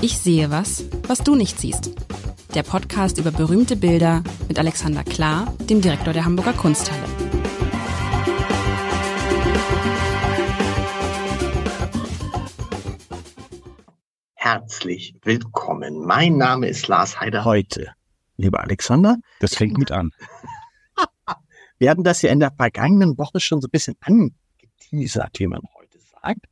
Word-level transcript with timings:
Ich 0.00 0.16
sehe 0.18 0.48
was, 0.52 0.84
was 1.08 1.24
du 1.24 1.34
nicht 1.34 1.58
siehst. 1.58 1.90
Der 2.54 2.62
Podcast 2.62 3.18
über 3.18 3.32
berühmte 3.32 3.74
Bilder 3.74 4.22
mit 4.46 4.56
Alexander 4.56 5.02
Klar, 5.02 5.52
dem 5.68 5.80
Direktor 5.80 6.12
der 6.12 6.24
Hamburger 6.24 6.52
Kunsthalle. 6.52 7.02
Herzlich 14.34 15.16
willkommen. 15.22 16.06
Mein 16.06 16.36
Name 16.36 16.68
ist 16.68 16.86
Lars 16.86 17.18
Heider. 17.18 17.44
Heute, 17.44 17.92
lieber 18.36 18.60
Alexander, 18.60 19.16
das 19.40 19.56
fängt 19.56 19.74
gut 19.74 19.90
an. 19.90 20.12
Wir 21.78 21.90
hatten 21.90 22.04
das 22.04 22.22
ja 22.22 22.30
in 22.30 22.38
der 22.38 22.52
vergangenen 22.52 23.18
Woche 23.18 23.40
schon 23.40 23.60
so 23.60 23.66
ein 23.66 23.72
bisschen 23.72 23.96
angeteasert, 24.00 25.40
wie 25.40 25.48
man 25.48 25.62
heute 25.74 25.98
sagt. 25.98 26.46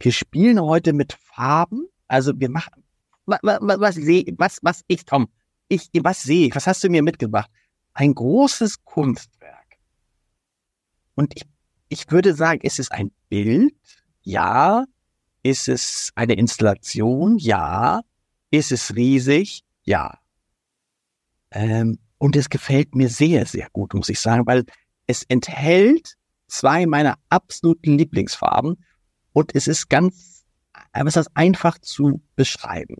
Wir 0.00 0.12
spielen 0.12 0.58
heute 0.58 0.94
mit 0.94 1.12
Farben. 1.12 1.88
Also 2.08 2.32
wir 2.38 2.50
machen, 2.50 2.82
was, 3.26 3.40
was, 3.42 3.96
was 4.38 4.58
was 4.62 4.84
ich, 4.86 5.04
Tom, 5.04 5.28
ich, 5.68 5.90
was 6.02 6.22
sehe 6.22 6.48
ich? 6.48 6.56
Was 6.56 6.66
hast 6.66 6.82
du 6.82 6.88
mir 6.88 7.02
mitgebracht? 7.02 7.50
Ein 7.92 8.14
großes 8.14 8.84
Kunstwerk. 8.84 9.76
Und 11.14 11.34
ich, 11.36 11.44
ich 11.88 12.10
würde 12.10 12.34
sagen, 12.34 12.60
ist 12.62 12.78
es 12.78 12.90
ein 12.90 13.10
Bild? 13.28 13.74
Ja. 14.22 14.84
Ist 15.42 15.68
es 15.68 16.10
eine 16.14 16.34
Installation? 16.34 17.38
Ja. 17.38 18.00
Ist 18.50 18.72
es 18.72 18.94
riesig? 18.94 19.62
Ja. 19.84 20.18
Ähm, 21.50 21.98
und 22.18 22.36
es 22.36 22.48
gefällt 22.48 22.94
mir 22.94 23.08
sehr, 23.08 23.46
sehr 23.46 23.68
gut, 23.72 23.94
muss 23.94 24.08
ich 24.08 24.20
sagen, 24.20 24.46
weil 24.46 24.64
es 25.06 25.22
enthält 25.24 26.14
zwei 26.46 26.86
meiner 26.86 27.18
absoluten 27.28 27.96
Lieblingsfarben 27.96 28.84
und 29.32 29.54
es 29.54 29.68
ist 29.68 29.88
ganz, 29.88 30.37
aber 30.92 31.08
es 31.08 31.16
ist 31.16 31.30
einfach 31.34 31.78
zu 31.78 32.20
beschreiben. 32.36 32.96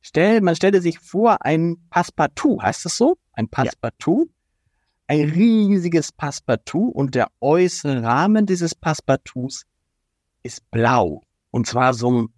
Stell, 0.00 0.40
man 0.40 0.56
stelle 0.56 0.80
sich 0.80 0.98
vor, 0.98 1.44
ein 1.44 1.76
Passepartout, 1.90 2.62
heißt 2.62 2.84
das 2.84 2.96
so? 2.96 3.16
Ein 3.32 3.48
Passepartout. 3.48 4.26
Ja. 4.28 4.32
Ein 5.08 5.30
riesiges 5.30 6.12
Passepartout 6.12 6.88
und 6.90 7.14
der 7.14 7.28
äußere 7.40 8.02
Rahmen 8.02 8.46
dieses 8.46 8.74
Passepartouts 8.74 9.64
ist 10.42 10.70
blau. 10.70 11.22
Und 11.50 11.66
zwar 11.66 11.94
so 11.94 12.10
ein, 12.10 12.28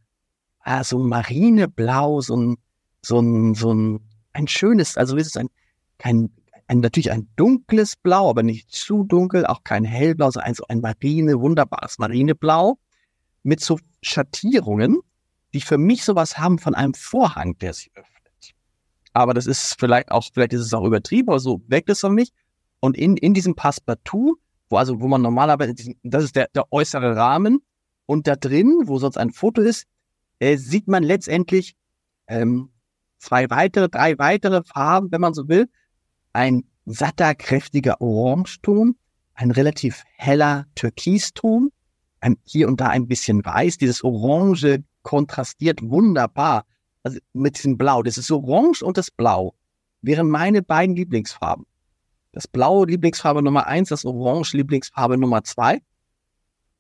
ah, 0.61 0.85
so 0.85 0.99
ein 0.99 1.09
Marineblau, 1.09 2.21
so 2.21 2.37
ein, 2.37 2.57
so 3.03 3.21
ein, 3.21 3.55
so 3.55 3.73
ein, 3.73 4.01
ein 4.33 4.47
schönes, 4.47 4.97
also 4.97 5.17
ist 5.17 5.29
es 5.29 5.37
ein, 5.37 5.49
kein, 5.99 6.31
ein, 6.69 6.79
natürlich 6.81 7.11
ein 7.11 7.29
dunkles 7.35 7.97
Blau, 7.97 8.31
aber 8.31 8.45
nicht 8.45 8.71
zu 8.71 9.05
dunkel, 9.05 9.47
auch 9.47 9.65
kein 9.65 9.85
hellblau, 9.85 10.31
sondern 10.31 10.51
ein, 10.51 10.55
so 10.55 10.65
ein 10.69 10.81
Marine, 10.81 11.41
wunderbares 11.41 11.99
Marineblau 11.99 12.79
mit 13.43 13.61
so 13.61 13.79
Schattierungen, 14.03 14.99
die 15.53 15.61
für 15.61 15.79
mich 15.79 16.05
sowas 16.05 16.39
haben 16.39 16.59
von 16.59 16.75
einem 16.75 16.95
Vorhang, 16.95 17.59
der 17.59 17.73
sich 17.73 17.91
öffnet. 17.95 18.55
Aber 19.13 19.35
das 19.35 19.47
ist 19.47 19.77
vielleicht 19.79 20.11
auch, 20.11 20.25
vielleicht 20.33 20.53
ist 20.53 20.61
es 20.61 20.75
auch 20.75 20.85
übertrieben, 20.85 21.31
aber 21.31 21.41
so 21.41 21.63
wirkt 21.67 21.91
es 21.91 22.01
für 22.01 22.11
mich. 22.11 22.33
Und 22.79 22.97
in, 22.97 23.17
in 23.17 23.35
diesem 23.35 23.57
Passepartout, 23.57 24.37
wo 24.69 24.77
also, 24.77 25.01
wo 25.01 25.09
man 25.09 25.23
normalerweise, 25.23 25.75
das 26.03 26.25
ist 26.25 26.37
der, 26.37 26.49
der 26.55 26.73
äußere 26.73 27.17
Rahmen, 27.17 27.61
und 28.11 28.27
da 28.27 28.35
drin, 28.35 28.83
wo 28.87 28.99
sonst 28.99 29.19
ein 29.19 29.31
Foto 29.31 29.63
ist, 29.63 29.87
äh, 30.41 30.57
sieht 30.57 30.89
man 30.89 31.05
letztendlich 31.05 31.77
ähm, 32.27 32.71
zwei 33.19 33.49
weitere, 33.51 33.89
drei 33.89 34.19
weitere 34.19 34.65
Farben, 34.65 35.13
wenn 35.13 35.21
man 35.21 35.33
so 35.33 35.47
will. 35.47 35.69
Ein 36.33 36.65
satter, 36.87 37.37
kräftiger 37.37 38.01
Orangeton, 38.01 38.97
ein 39.35 39.53
relativ 39.53 40.03
heller 40.17 40.67
Türkiston, 40.75 41.71
hier 42.45 42.69
und 42.69 42.81
da 42.81 42.89
ein 42.89 43.07
bisschen 43.07 43.45
weiß. 43.45 43.79
Dieses 43.79 44.05
Orange 44.05 44.83
kontrastiert 45.03 45.81
wunderbar 45.83 46.65
also 47.03 47.19
mit 47.33 47.57
diesem 47.57 47.79
Blau. 47.79 48.03
Das 48.03 48.19
ist 48.19 48.31
Orange 48.31 48.83
und 48.83 48.99
das 48.99 49.11
Blau 49.11 49.55
wären 50.03 50.29
meine 50.29 50.63
beiden 50.63 50.97
Lieblingsfarben. 50.97 51.67
Das 52.33 52.47
Blaue 52.47 52.87
Lieblingsfarbe 52.87 53.43
Nummer 53.43 53.67
eins, 53.67 53.89
das 53.89 54.05
Orange 54.05 54.57
Lieblingsfarbe 54.57 55.17
Nummer 55.17 55.43
zwei. 55.45 55.83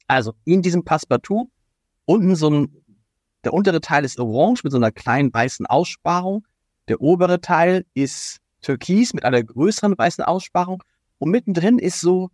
Also 0.06 0.34
in 0.44 0.62
diesem 0.62 0.84
Passepartout 0.84 1.50
unten 2.04 2.36
so 2.36 2.50
ein, 2.50 2.76
der 3.44 3.54
untere 3.54 3.80
Teil 3.80 4.04
ist 4.04 4.18
orange 4.18 4.64
mit 4.64 4.72
so 4.72 4.78
einer 4.78 4.92
kleinen 4.92 5.32
weißen 5.32 5.66
Aussparung. 5.66 6.46
Der 6.88 7.00
obere 7.00 7.40
Teil 7.40 7.86
ist 7.94 8.38
türkis 8.60 9.14
mit 9.14 9.24
einer 9.24 9.42
größeren 9.42 9.96
weißen 9.96 10.24
Aussparung. 10.24 10.82
Und 11.18 11.30
mittendrin 11.30 11.78
ist 11.78 12.00
so 12.00 12.30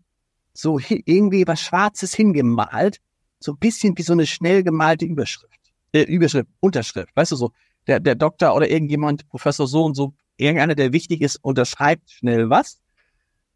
so 0.56 0.78
irgendwie 0.88 1.46
was 1.46 1.60
Schwarzes 1.60 2.14
hingemalt, 2.14 3.00
so 3.38 3.52
ein 3.52 3.58
bisschen 3.58 3.96
wie 3.96 4.02
so 4.02 4.12
eine 4.12 4.26
schnell 4.26 4.62
gemalte 4.62 5.04
Überschrift, 5.04 5.72
äh, 5.92 6.02
Überschrift, 6.02 6.48
Unterschrift, 6.60 7.14
weißt 7.14 7.32
du 7.32 7.36
so, 7.36 7.52
der, 7.86 8.00
der 8.00 8.14
Doktor 8.14 8.54
oder 8.54 8.68
irgendjemand, 8.68 9.28
Professor 9.28 9.66
so 9.66 9.84
und 9.84 9.94
so, 9.94 10.14
irgendeiner, 10.36 10.74
der 10.74 10.92
wichtig 10.92 11.20
ist, 11.20 11.36
unterschreibt 11.36 12.10
schnell 12.10 12.50
was. 12.50 12.80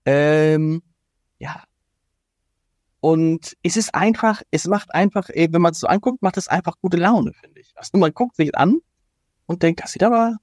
Ähm, 0.05 0.83
ja. 1.39 1.65
Und 3.01 3.57
es 3.63 3.77
ist 3.77 3.95
einfach, 3.95 4.43
es 4.51 4.67
macht 4.67 4.95
einfach, 4.95 5.31
wenn 5.31 5.63
man 5.63 5.73
es 5.73 5.81
so 5.81 5.87
anguckt, 5.87 6.23
macht 6.23 6.37
es 6.37 6.49
einfach 6.49 6.77
gute 6.81 6.99
Laune, 6.99 7.33
finde 7.33 7.61
ich. 7.61 7.73
Also 7.75 7.97
man 7.99 8.13
guckt 8.13 8.37
sich 8.37 8.55
an 8.57 8.79
und 9.47 9.63
denkt, 9.63 9.83
das 9.83 9.93
sieht 9.93 10.03
aber, 10.03 10.37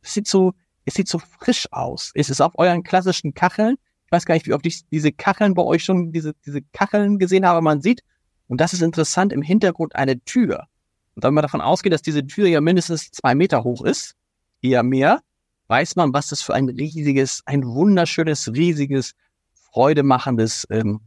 es 0.00 0.14
sieht 0.14 0.26
so, 0.26 0.54
es 0.84 0.94
sieht 0.94 1.08
so 1.08 1.18
frisch 1.18 1.68
aus. 1.70 2.10
Es 2.14 2.30
ist 2.30 2.40
auf 2.40 2.58
euren 2.58 2.82
klassischen 2.82 3.34
Kacheln 3.34 3.76
weiß 4.12 4.26
gar 4.26 4.34
nicht, 4.34 4.46
wie 4.46 4.52
oft 4.52 4.66
ich 4.66 4.86
diese 4.88 5.10
Kacheln 5.10 5.54
bei 5.54 5.62
euch 5.62 5.84
schon, 5.84 6.12
diese, 6.12 6.34
diese 6.44 6.62
Kacheln 6.62 7.18
gesehen 7.18 7.46
habe. 7.46 7.62
Man 7.62 7.80
sieht, 7.80 8.02
und 8.48 8.60
das 8.60 8.72
ist 8.72 8.82
interessant, 8.82 9.32
im 9.32 9.42
Hintergrund 9.42 9.96
eine 9.96 10.20
Tür. 10.20 10.66
Und 11.14 11.24
wenn 11.24 11.34
man 11.34 11.42
davon 11.42 11.60
ausgeht, 11.60 11.92
dass 11.92 12.02
diese 12.02 12.26
Tür 12.26 12.46
ja 12.46 12.60
mindestens 12.60 13.10
zwei 13.10 13.34
Meter 13.34 13.64
hoch 13.64 13.82
ist, 13.84 14.14
eher 14.60 14.82
mehr, 14.82 15.20
weiß 15.68 15.96
man, 15.96 16.12
was 16.12 16.28
das 16.28 16.42
für 16.42 16.54
ein 16.54 16.68
riesiges, 16.68 17.42
ein 17.46 17.64
wunderschönes, 17.64 18.52
riesiges, 18.52 19.14
freudemachendes, 19.54 20.66
ähm, 20.70 21.00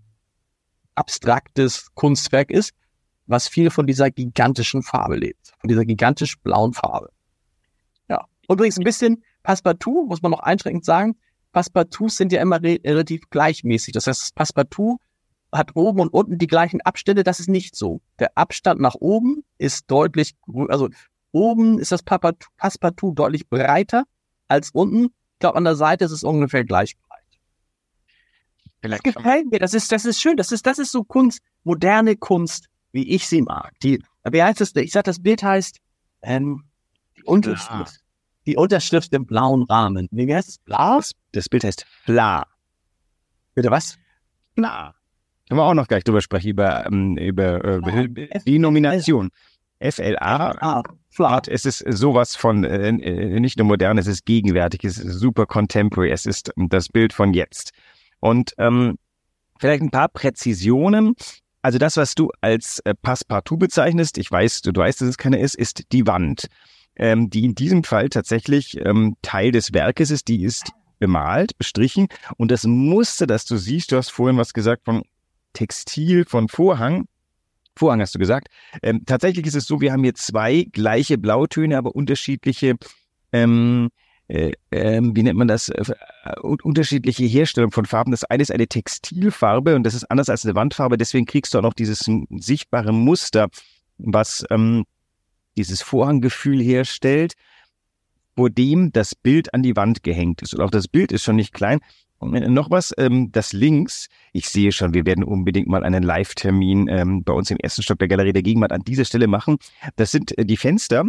abstraktes 0.95 1.94
Kunstwerk 1.94 2.49
ist, 2.49 2.73
was 3.27 3.47
viel 3.47 3.69
von 3.69 3.85
dieser 3.85 4.09
gigantischen 4.11 4.81
Farbe 4.81 5.17
lebt, 5.17 5.53
von 5.59 5.67
dieser 5.67 5.85
gigantisch 5.85 6.38
blauen 6.39 6.73
Farbe. 6.73 7.09
Ja, 8.09 8.25
übrigens 8.49 8.77
ein 8.77 8.83
bisschen 8.83 9.23
Passepartout, 9.44 10.07
muss 10.07 10.21
man 10.21 10.31
noch 10.31 10.39
einschränkend 10.39 10.85
sagen, 10.85 11.15
Passepartouts 11.55 12.17
sind 12.17 12.33
ja 12.33 12.41
immer 12.41 12.61
re 12.61 12.79
relativ 12.83 13.29
gleichmäßig. 13.29 13.93
Das 13.93 14.07
heißt, 14.07 14.21
das 14.21 14.31
Passepartout 14.33 14.97
hat 15.53 15.73
oben 15.73 16.01
und 16.01 16.09
unten 16.09 16.38
die 16.38 16.47
gleichen 16.47 16.81
Abstände. 16.81 17.23
Das 17.23 17.39
ist 17.39 17.47
nicht 17.47 17.77
so. 17.77 18.01
Der 18.19 18.31
Abstand 18.35 18.81
nach 18.81 18.95
oben 18.95 19.45
ist 19.57 19.89
deutlich, 19.89 20.35
also 20.67 20.89
oben 21.31 21.79
ist 21.79 21.94
das 21.94 22.03
Passepartout 22.03 23.13
deutlich 23.13 23.47
breiter 23.47 24.03
als 24.49 24.71
unten. 24.71 25.05
Ich 25.05 25.39
glaube, 25.39 25.57
an 25.57 25.63
der 25.63 25.77
Seite 25.77 26.03
ist 26.03 26.11
es 26.11 26.25
ungefähr 26.25 26.65
gleich 26.65 26.97
breit. 26.97 27.23
Vielleicht 28.81 29.07
das 29.07 29.15
gefällt 29.15 29.49
mir. 29.49 29.59
Das 29.59 29.73
ist, 29.73 29.89
das 29.94 30.03
ist 30.03 30.19
schön. 30.19 30.35
Das 30.35 30.51
ist, 30.51 30.67
das 30.67 30.77
ist 30.77 30.91
so 30.91 31.05
Kunst, 31.05 31.39
moderne 31.63 32.17
Kunst, 32.17 32.67
wie 32.91 33.07
ich 33.15 33.29
sie 33.29 33.41
mag. 33.41 33.71
Die, 33.81 34.03
wie 34.29 34.44
heißt 34.44 34.59
das? 34.59 34.75
Ich 34.75 34.91
sag, 34.91 35.05
das 35.05 35.21
Bild 35.21 35.41
heißt, 35.41 35.79
ähm, 36.21 36.65
die 37.15 37.23
Unterschrift 37.23 38.01
die 38.45 38.56
Unterschrift 38.57 39.13
im 39.13 39.25
blauen 39.25 39.63
Rahmen. 39.63 40.07
Wie 40.11 40.33
heißt 40.33 40.50
es? 40.50 40.57
Bla? 40.59 41.01
Das 41.31 41.50
Bild 41.50 41.63
heißt 41.63 41.85
Fla. 42.03 42.45
Bitte 43.53 43.72
was? 43.72 43.97
Fla. 44.56 44.94
Können 45.47 45.59
wir 45.59 45.63
auch 45.63 45.73
noch 45.73 45.88
gleich 45.88 46.03
drüber 46.03 46.22
sprechen, 46.22 46.50
über, 46.50 46.85
ähm, 46.85 47.17
über 47.17 47.63
äh, 47.63 48.39
die 48.45 48.59
Nomination. 48.59 49.29
FLA. 49.79 50.83
Flat. 51.09 51.47
Es 51.47 51.66
ist 51.66 51.79
sowas 51.88 52.35
von 52.35 52.63
äh, 52.63 52.89
äh, 52.89 53.39
nicht 53.39 53.57
nur 53.57 53.67
modern, 53.67 53.97
es 53.97 54.07
ist 54.07 54.25
gegenwärtig, 54.25 54.83
es 54.83 54.97
ist 54.97 55.19
super 55.19 55.45
contemporary, 55.45 56.12
es 56.12 56.25
ist 56.25 56.51
das 56.56 56.89
Bild 56.89 57.13
von 57.13 57.33
jetzt. 57.33 57.72
Und 58.19 58.53
ähm, 58.57 58.97
vielleicht 59.59 59.83
ein 59.83 59.91
paar 59.91 60.09
Präzisionen. 60.09 61.16
Also 61.62 61.77
das, 61.77 61.97
was 61.97 62.16
du 62.16 62.31
als 62.41 62.79
äh, 62.85 62.94
Passepartout 62.95 63.57
bezeichnest, 63.57 64.17
ich 64.17 64.31
weiß, 64.31 64.62
du, 64.62 64.71
du 64.71 64.81
weißt, 64.81 65.01
dass 65.01 65.09
es 65.09 65.18
keine 65.18 65.39
ist, 65.39 65.56
ist 65.56 65.92
die 65.92 66.07
Wand 66.07 66.47
ähm, 66.95 67.30
die 67.30 67.45
in 67.45 67.56
diesem 67.56 67.83
Fall 67.83 68.09
tatsächlich 68.09 68.77
ähm, 68.86 69.15
Teil 69.21 69.51
des 69.51 69.74
Werkes 69.74 70.12
ist. 70.12 70.27
Die 70.27 70.44
ist 70.44 70.71
bemalt, 71.00 71.57
bestrichen 71.57 72.07
und 72.38 72.51
das 72.51 72.65
Muster, 72.65 73.27
das 73.27 73.45
du 73.45 73.57
siehst, 73.57 73.92
du 73.92 73.97
hast 73.97 74.12
vorhin 74.12 74.38
was 74.38 74.53
gesagt 74.53 74.86
von 74.86 75.03
Textil, 75.53 76.25
von 76.25 76.47
Vorhang. 76.47 77.07
Vorhang 77.75 78.01
hast 78.01 78.15
du 78.15 78.19
gesagt. 78.19 78.47
Ähm, 78.81 79.03
tatsächlich 79.06 79.45
ist 79.45 79.56
es 79.56 79.65
so, 79.65 79.81
wir 79.81 79.92
haben 79.92 80.03
hier 80.03 80.15
zwei 80.15 80.65
gleiche 80.71 81.18
Blautöne, 81.18 81.77
aber 81.77 81.94
unterschiedliche, 81.94 82.75
ähm, 83.33 83.89
äh, 84.27 84.53
äh, 84.69 85.01
wie 85.01 85.24
nennt 85.24 85.38
man 85.38 85.47
das, 85.47 85.69
äh, 85.69 85.83
unterschiedliche 86.42 87.25
Herstellung 87.25 87.71
von 87.71 87.86
Farben. 87.86 88.12
Das 88.12 88.24
eine 88.24 88.44
ist 88.44 88.51
eine 88.51 88.68
Textilfarbe 88.68 89.75
und 89.75 89.83
das 89.83 89.94
ist 89.94 90.06
anders 90.06 90.30
als 90.30 90.45
eine 90.45 90.56
Wandfarbe. 90.56 90.97
Deswegen 90.97 91.25
kriegst 91.25 91.53
du 91.53 91.57
auch 91.57 91.63
noch 91.63 91.74
dieses 91.74 92.09
sichtbare 92.38 92.94
Muster, 92.94 93.50
was 93.97 94.45
ähm, 94.50 94.86
dieses 95.57 95.81
Vorhanggefühl 95.81 96.62
herstellt, 96.62 97.34
vor 98.36 98.50
dem 98.50 98.92
das 98.92 99.16
Bild 99.16 99.54
an 99.54 99.63
die 99.63 99.75
Wand 99.75 100.04
gehängt 100.04 100.42
ist. 100.42 100.54
Und 100.54 100.62
auch 100.62 100.72
das 100.72 100.88
Bild 100.88 101.12
ist 101.12 101.24
schon 101.24 101.38
nicht 101.38 101.54
klein. 101.54 101.80
Und 102.18 102.31
noch 102.54 102.72
was, 102.72 102.94
ähm, 102.98 103.31
das 103.31 103.54
links, 103.54 104.07
ich 104.34 104.50
sehe 104.50 104.72
schon, 104.72 104.94
wir 104.94 105.06
werden 105.06 105.24
unbedingt 105.24 105.68
mal 105.68 105.84
einen 105.84 106.04
Live-Termin 106.04 106.88
ähm, 106.88 107.24
bei 107.24 107.34
uns 107.34 107.52
im 107.52 107.57
ersten 107.57 107.84
Stock 107.84 108.00
der 108.00 108.07
Galerie 108.07 108.34
der 108.34 108.42
Gegenwart 108.42 108.72
an 108.72 108.81
dieser 108.81 109.06
Stelle 109.06 109.28
machen. 109.28 109.57
Das 109.96 110.12
sind 110.12 110.38
äh, 110.38 110.46
die 110.46 110.57
Fenster 110.57 111.06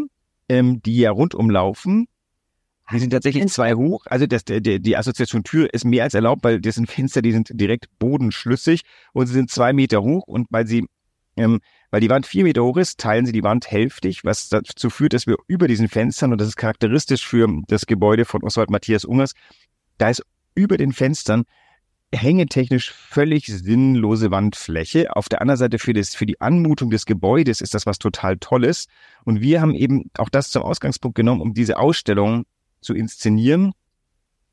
ähm, 0.49 0.83
die 0.83 0.99
ja 0.99 1.11
rundum 1.11 1.51
laufen. 1.51 2.09
Die 2.93 3.01
sind 3.01 3.11
tatsächlich 3.11 3.47
zwei 3.49 3.75
hoch. 3.75 4.07
Also 4.07 4.27
das, 4.27 4.45
der, 4.45 4.61
die 4.61 4.97
Assoziation 4.97 5.43
Tür 5.43 5.73
ist 5.75 5.85
mehr 5.85 6.05
als 6.05 6.15
erlaubt, 6.15 6.45
weil 6.45 6.61
das 6.61 6.77
sind 6.77 6.89
Fenster, 6.89 7.21
die 7.21 7.33
sind 7.33 7.51
direkt 7.53 7.87
bodenschlüssig 7.99 8.83
und 9.13 9.27
sie 9.27 9.33
sind 9.33 9.51
zwei 9.51 9.73
Meter 9.73 10.03
hoch 10.03 10.25
und 10.27 10.47
weil 10.51 10.67
sie 10.69 10.87
ähm, 11.37 11.61
weil 11.91 12.01
die 12.01 12.11
Wand 12.11 12.27
vier 12.27 12.45
Meter 12.45 12.65
hoch 12.65 12.77
ist, 12.77 12.99
teilen 12.99 13.27
sie 13.27 13.33
die 13.33 13.43
Wand 13.43 13.71
hälftig, 13.71 14.25
was 14.25 14.49
dazu 14.49 14.91
führt, 14.91 15.13
dass 15.13 15.27
wir 15.27 15.37
über 15.47 15.69
diesen 15.69 15.89
Fenstern, 15.89 16.33
und 16.33 16.41
das 16.41 16.49
ist 16.49 16.57
charakteristisch 16.57 17.27
für 17.27 17.49
das 17.69 17.87
Gebäude 17.87 18.25
von 18.25 18.43
Oswald 18.43 18.71
Matthias 18.71 19.05
Ungers, 19.05 19.33
da 19.99 20.11
ist 20.11 20.23
über 20.55 20.77
den 20.77 20.93
Fenstern 20.93 21.45
hängetechnisch 22.15 22.93
völlig 22.93 23.47
sinnlose 23.47 24.31
Wandfläche. 24.31 25.15
Auf 25.15 25.29
der 25.29 25.41
anderen 25.41 25.59
Seite 25.59 25.79
für, 25.79 25.93
das, 25.93 26.15
für 26.15 26.27
die 26.27 26.41
Anmutung 26.41 26.91
des 26.91 27.05
Gebäudes 27.05 27.61
ist 27.61 27.75
das 27.75 27.87
was 27.87 27.99
total 27.99 28.39
Tolles. 28.39 28.87
Und 29.25 29.41
wir 29.41 29.61
haben 29.61 29.75
eben 29.75 30.11
auch 30.17 30.29
das 30.29 30.51
zum 30.51 30.63
Ausgangspunkt 30.63 31.17
genommen, 31.17 31.41
um 31.41 31.53
diese 31.53 31.79
Ausstellung 31.79 32.47
zu 32.81 32.95
inszenieren. 32.95 33.73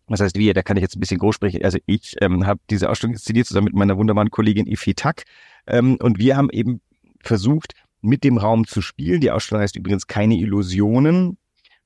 Das 0.08 0.20
heißt, 0.20 0.38
wir, 0.38 0.54
da 0.54 0.64
kann 0.64 0.78
ich 0.78 0.82
jetzt 0.82 0.96
ein 0.96 1.00
bisschen 1.00 1.20
groß 1.20 1.36
sprechen. 1.36 1.64
Also 1.64 1.78
ich 1.86 2.16
ähm, 2.22 2.46
habe 2.46 2.60
diese 2.70 2.90
Ausstellung 2.90 3.14
inszeniert 3.14 3.48
zusammen 3.48 3.66
mit 3.66 3.76
meiner 3.76 3.98
wunderbaren 3.98 4.32
Kollegin 4.32 4.68
Ifi 4.68 4.94
Tak. 4.94 5.24
Ähm, 5.66 5.98
und 6.02 6.20
wir 6.20 6.36
haben 6.36 6.50
eben 6.52 6.82
versucht, 7.22 7.74
mit 8.02 8.24
dem 8.24 8.38
Raum 8.38 8.68
zu 8.68 8.82
spielen. 8.82 9.22
Die 9.22 9.32
Ausstellung 9.32 9.62
heißt 9.62 9.78
übrigens 9.78 10.08
keine 10.08 10.36
Illusionen, 10.36 11.38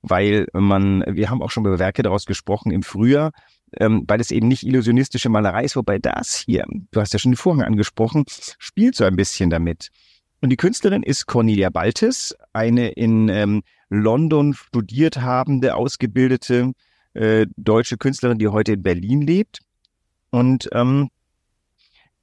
weil 0.01 0.47
man, 0.53 1.03
wir 1.07 1.29
haben 1.29 1.41
auch 1.41 1.51
schon 1.51 1.65
über 1.65 1.79
Werke 1.79 2.01
daraus 2.01 2.25
gesprochen 2.25 2.71
im 2.71 2.81
Frühjahr, 2.81 3.31
ähm, 3.79 4.03
weil 4.07 4.19
es 4.19 4.31
eben 4.31 4.47
nicht 4.47 4.65
illusionistische 4.65 5.29
Malerei 5.29 5.63
ist, 5.63 5.75
wobei 5.75 5.99
das 5.99 6.37
hier, 6.37 6.65
du 6.91 6.99
hast 6.99 7.13
ja 7.13 7.19
schon 7.19 7.33
den 7.33 7.37
Vorhang 7.37 7.63
angesprochen, 7.63 8.25
spielt 8.57 8.95
so 8.95 9.03
ein 9.05 9.15
bisschen 9.15 9.49
damit. 9.49 9.89
Und 10.41 10.49
die 10.49 10.57
Künstlerin 10.57 11.03
ist 11.03 11.25
Cornelia 11.25 11.69
Baltes, 11.69 12.35
eine 12.53 12.89
in 12.89 13.29
ähm, 13.29 13.63
London 13.89 14.53
studiert 14.53 15.21
habende, 15.21 15.75
ausgebildete 15.75 16.73
äh, 17.13 17.47
deutsche 17.55 17.97
Künstlerin, 17.97 18.37
die 18.37 18.47
heute 18.47 18.73
in 18.73 18.83
Berlin 18.83 19.21
lebt. 19.21 19.59
Und 20.29 20.69
ähm, 20.73 21.09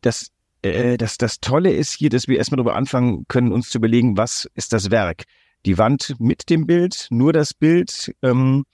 das, 0.01 0.31
äh, 0.63 0.97
das, 0.97 1.19
das 1.19 1.41
Tolle 1.41 1.73
ist 1.73 1.93
hier, 1.93 2.11
dass 2.11 2.29
wir 2.29 2.39
erstmal 2.39 2.57
darüber 2.57 2.77
anfangen 2.77 3.25
können, 3.29 3.53
uns 3.53 3.71
zu 3.71 3.79
überlegen, 3.79 4.17
was 4.17 4.49
ist 4.55 4.73
das 4.73 4.91
Werk? 4.91 5.25
Die 5.67 5.79
Wand 5.79 6.15
mit 6.19 6.51
dem 6.51 6.67
Bild, 6.67 7.07
nur 7.11 7.33
das 7.33 7.55
Bild, 7.55 8.15
ähm, 8.23 8.65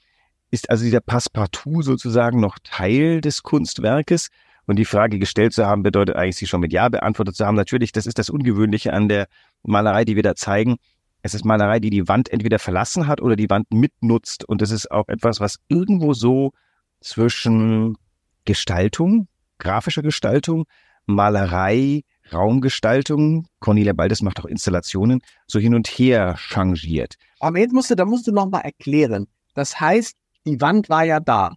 ist 0.51 0.69
also 0.69 0.85
dieser 0.85 1.01
Passepartout 1.01 1.83
sozusagen 1.83 2.41
noch 2.41 2.59
Teil 2.63 3.21
des 3.21 3.43
Kunstwerkes? 3.43 4.29
Und 4.67 4.77
die 4.77 4.85
Frage 4.85 5.19
gestellt 5.19 5.53
zu 5.53 5.67
haben, 5.67 5.83
bedeutet 5.83 6.15
eigentlich, 6.15 6.37
sie 6.37 6.47
schon 6.47 6.61
mit 6.61 6.73
Ja 6.73 6.89
beantwortet 6.89 7.35
zu 7.35 7.45
haben. 7.45 7.57
Natürlich, 7.57 7.91
das 7.91 8.07
ist 8.07 8.19
das 8.19 8.31
Ungewöhnliche 8.31 8.93
an 8.93 9.09
der 9.09 9.27
Malerei, 9.65 10.05
die 10.05 10.15
wir 10.15 10.23
da 10.23 10.37
zeigen. 10.37 10.77
Es 11.23 11.35
ist 11.35 11.45
Malerei, 11.45 11.81
die 11.81 11.91
die 11.91 12.09
Wand 12.09 12.31
entweder 12.33 12.59
verlassen 12.59 13.07
hat 13.07 13.21
oder 13.21 13.37
die 13.37 13.51
Wand 13.51 13.73
mitnutzt. 13.73 14.45
Und 14.45 14.63
das 14.63 14.71
ist 14.71 14.91
auch 14.91 15.09
etwas, 15.09 15.41
was 15.41 15.59
irgendwo 15.69 16.15
so 16.15 16.53
zwischen 17.01 17.97
Gestaltung, 18.45 19.29
grafischer 19.59 20.03
Gestaltung, 20.03 20.65
Malerei, 21.07 22.03
Raumgestaltung, 22.33 23.47
Cornelia 23.59 23.93
Baldes 23.93 24.23
macht 24.23 24.41
auch 24.41 24.45
Installationen, 24.45 25.21
so 25.47 25.59
hin 25.59 25.75
und 25.75 25.89
her 25.89 26.37
changiert. 26.39 27.17
Aber 27.41 27.59
jetzt 27.59 27.73
musst 27.73 27.91
du, 27.91 27.97
da 27.97 28.05
musst 28.05 28.27
du 28.27 28.33
noch 28.33 28.49
mal 28.49 28.61
erklären. 28.61 29.27
Das 29.55 29.81
heißt, 29.81 30.17
die 30.47 30.61
Wand 30.61 30.89
war 30.89 31.05
ja 31.05 31.21
da. 31.21 31.55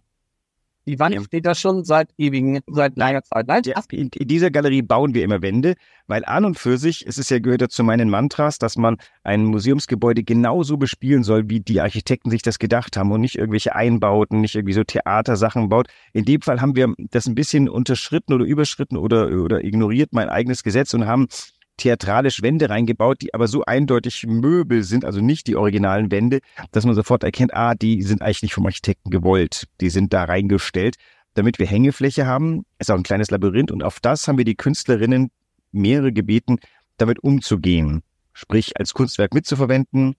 Die 0.86 0.98
Wand 0.98 1.14
ja. 1.14 1.22
steht 1.22 1.46
da 1.46 1.54
schon 1.54 1.84
seit 1.84 2.10
ewigen, 2.18 2.60
seit 2.66 2.96
langer 2.96 3.22
Zeit. 3.22 3.46
Nein, 3.46 3.62
ja, 3.64 3.82
in, 3.90 4.08
in, 4.08 4.28
dieser 4.28 4.50
Galerie 4.50 4.82
bauen 4.82 5.14
wir 5.14 5.24
immer 5.24 5.40
Wände, 5.40 5.74
weil 6.06 6.24
an 6.26 6.44
und 6.44 6.58
für 6.58 6.76
sich, 6.76 7.06
es 7.06 7.16
ist 7.16 7.30
ja 7.30 7.38
gehört 7.38 7.62
ja 7.62 7.68
zu 7.68 7.84
meinen 7.84 8.10
Mantras, 8.10 8.58
dass 8.58 8.76
man 8.76 8.98
ein 9.22 9.44
Museumsgebäude 9.44 10.22
genauso 10.22 10.76
bespielen 10.76 11.24
soll, 11.24 11.48
wie 11.48 11.60
die 11.60 11.80
Architekten 11.80 12.30
sich 12.30 12.42
das 12.42 12.58
gedacht 12.58 12.96
haben 12.96 13.10
und 13.12 13.22
nicht 13.22 13.36
irgendwelche 13.36 13.74
Einbauten, 13.74 14.40
nicht 14.40 14.54
irgendwie 14.54 14.74
so 14.74 14.84
Theatersachen 14.84 15.70
baut. 15.70 15.88
In 16.12 16.26
dem 16.26 16.42
Fall 16.42 16.60
haben 16.60 16.76
wir 16.76 16.92
das 16.98 17.26
ein 17.26 17.34
bisschen 17.34 17.68
unterschritten 17.68 18.34
oder 18.34 18.44
überschritten 18.44 18.98
oder, 18.98 19.28
oder 19.28 19.64
ignoriert 19.64 20.12
mein 20.12 20.28
eigenes 20.28 20.62
Gesetz 20.62 20.92
und 20.92 21.06
haben 21.06 21.28
theatralisch 21.76 22.42
Wände 22.42 22.70
reingebaut, 22.70 23.20
die 23.22 23.34
aber 23.34 23.48
so 23.48 23.64
eindeutig 23.64 24.26
Möbel 24.26 24.82
sind, 24.82 25.04
also 25.04 25.20
nicht 25.20 25.46
die 25.46 25.56
originalen 25.56 26.10
Wände, 26.10 26.40
dass 26.72 26.84
man 26.84 26.94
sofort 26.94 27.24
erkennt, 27.24 27.54
ah, 27.54 27.74
die 27.74 28.02
sind 28.02 28.22
eigentlich 28.22 28.42
nicht 28.42 28.54
vom 28.54 28.66
Architekten 28.66 29.10
gewollt. 29.10 29.64
Die 29.80 29.90
sind 29.90 30.12
da 30.12 30.24
reingestellt, 30.24 30.96
damit 31.34 31.58
wir 31.58 31.66
Hängefläche 31.66 32.26
haben. 32.26 32.64
Ist 32.78 32.90
auch 32.90 32.96
ein 32.96 33.02
kleines 33.02 33.30
Labyrinth 33.30 33.72
und 33.72 33.82
auf 33.82 34.00
das 34.00 34.28
haben 34.28 34.38
wir 34.38 34.44
die 34.44 34.54
Künstlerinnen 34.54 35.30
mehrere 35.72 36.12
gebeten, 36.12 36.58
damit 36.96 37.18
umzugehen. 37.20 38.02
Sprich, 38.32 38.76
als 38.78 38.94
Kunstwerk 38.94 39.34
mitzuverwenden, 39.34 40.14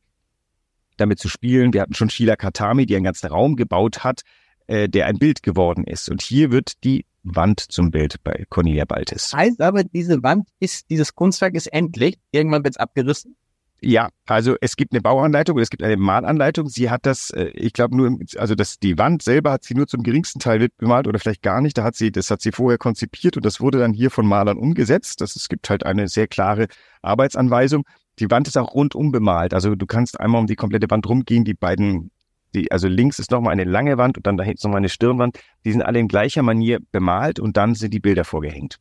damit 0.97 1.19
zu 1.19 1.29
spielen. 1.29 1.73
Wir 1.73 1.81
hatten 1.81 1.93
schon 1.93 2.09
Sheila 2.09 2.35
Katami, 2.35 2.85
die 2.85 2.95
einen 2.95 3.05
ganzen 3.05 3.27
Raum 3.27 3.55
gebaut 3.55 4.03
hat, 4.03 4.21
äh, 4.67 4.87
der 4.89 5.07
ein 5.07 5.17
Bild 5.17 5.43
geworden 5.43 5.83
ist. 5.83 6.09
Und 6.09 6.21
hier 6.21 6.51
wird 6.51 6.83
die 6.83 7.05
Wand 7.25 7.59
zum 7.59 7.91
Bild 7.91 8.23
bei 8.23 8.45
Cornelia 8.49 8.85
Baltes. 8.85 9.33
Heißt 9.33 9.61
aber, 9.61 9.83
diese 9.83 10.23
Wand 10.23 10.47
ist, 10.59 10.89
dieses 10.89 11.15
Kunstwerk 11.15 11.55
ist 11.55 11.67
endlich. 11.67 12.17
Irgendwann 12.31 12.63
wird 12.63 12.75
es 12.75 12.77
abgerissen. 12.77 13.35
Ja, 13.81 14.09
also 14.25 14.55
es 14.61 14.77
gibt 14.77 14.93
eine 14.93 15.01
Bauanleitung, 15.01 15.59
es 15.59 15.69
gibt 15.69 15.83
eine 15.83 15.97
Malanleitung. 15.97 16.69
Sie 16.69 16.89
hat 16.89 17.05
das, 17.05 17.29
äh, 17.31 17.49
ich 17.53 17.73
glaube 17.73 17.95
nur, 17.95 18.17
also 18.37 18.55
das 18.55 18.79
die 18.79 18.97
Wand 18.97 19.21
selber 19.21 19.51
hat 19.51 19.63
sie 19.63 19.75
nur 19.75 19.85
zum 19.85 20.01
geringsten 20.01 20.39
Teil 20.39 20.69
bemalt 20.77 21.07
oder 21.07 21.19
vielleicht 21.19 21.43
gar 21.43 21.61
nicht. 21.61 21.77
Da 21.77 21.83
hat 21.83 21.95
sie, 21.95 22.11
das 22.11 22.31
hat 22.31 22.41
sie 22.41 22.51
vorher 22.51 22.77
konzipiert 22.77 23.37
und 23.37 23.45
das 23.45 23.59
wurde 23.59 23.79
dann 23.79 23.93
hier 23.93 24.11
von 24.11 24.25
Malern 24.25 24.57
umgesetzt. 24.57 25.21
Das, 25.21 25.35
es 25.35 25.49
gibt 25.49 25.69
halt 25.69 25.85
eine 25.85 26.07
sehr 26.07 26.27
klare 26.27 26.67
Arbeitsanweisung. 27.01 27.83
Die 28.19 28.31
Wand 28.31 28.47
ist 28.47 28.57
auch 28.57 28.73
rundum 28.73 29.11
bemalt. 29.11 29.53
Also 29.53 29.75
du 29.75 29.85
kannst 29.85 30.19
einmal 30.19 30.39
um 30.41 30.47
die 30.47 30.55
komplette 30.55 30.89
Wand 30.89 31.07
rumgehen. 31.07 31.43
Die 31.43 31.53
beiden 31.53 32.11
die, 32.55 32.71
also 32.71 32.87
links 32.87 33.19
ist 33.19 33.31
nochmal 33.31 33.51
eine 33.51 33.65
lange 33.65 33.97
Wand 33.97 34.17
und 34.17 34.25
dann 34.25 34.37
dahinter 34.37 34.67
nochmal 34.67 34.79
eine 34.79 34.89
Stirnwand. 34.89 35.39
Die 35.65 35.71
sind 35.71 35.81
alle 35.81 35.99
in 35.99 36.07
gleicher 36.07 36.41
Manier 36.41 36.79
bemalt 36.91 37.39
und 37.39 37.57
dann 37.57 37.75
sind 37.75 37.93
die 37.93 37.99
Bilder 37.99 38.23
vorgehängt. 38.23 38.79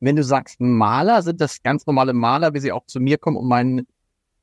Wenn 0.00 0.16
du 0.16 0.24
sagst 0.24 0.60
Maler, 0.60 1.22
sind 1.22 1.40
das 1.40 1.62
ganz 1.62 1.86
normale 1.86 2.12
Maler, 2.12 2.52
wie 2.52 2.60
sie 2.60 2.72
auch 2.72 2.84
zu 2.86 3.00
mir 3.00 3.16
kommen 3.16 3.36
und 3.36 3.48
meinen, 3.48 3.86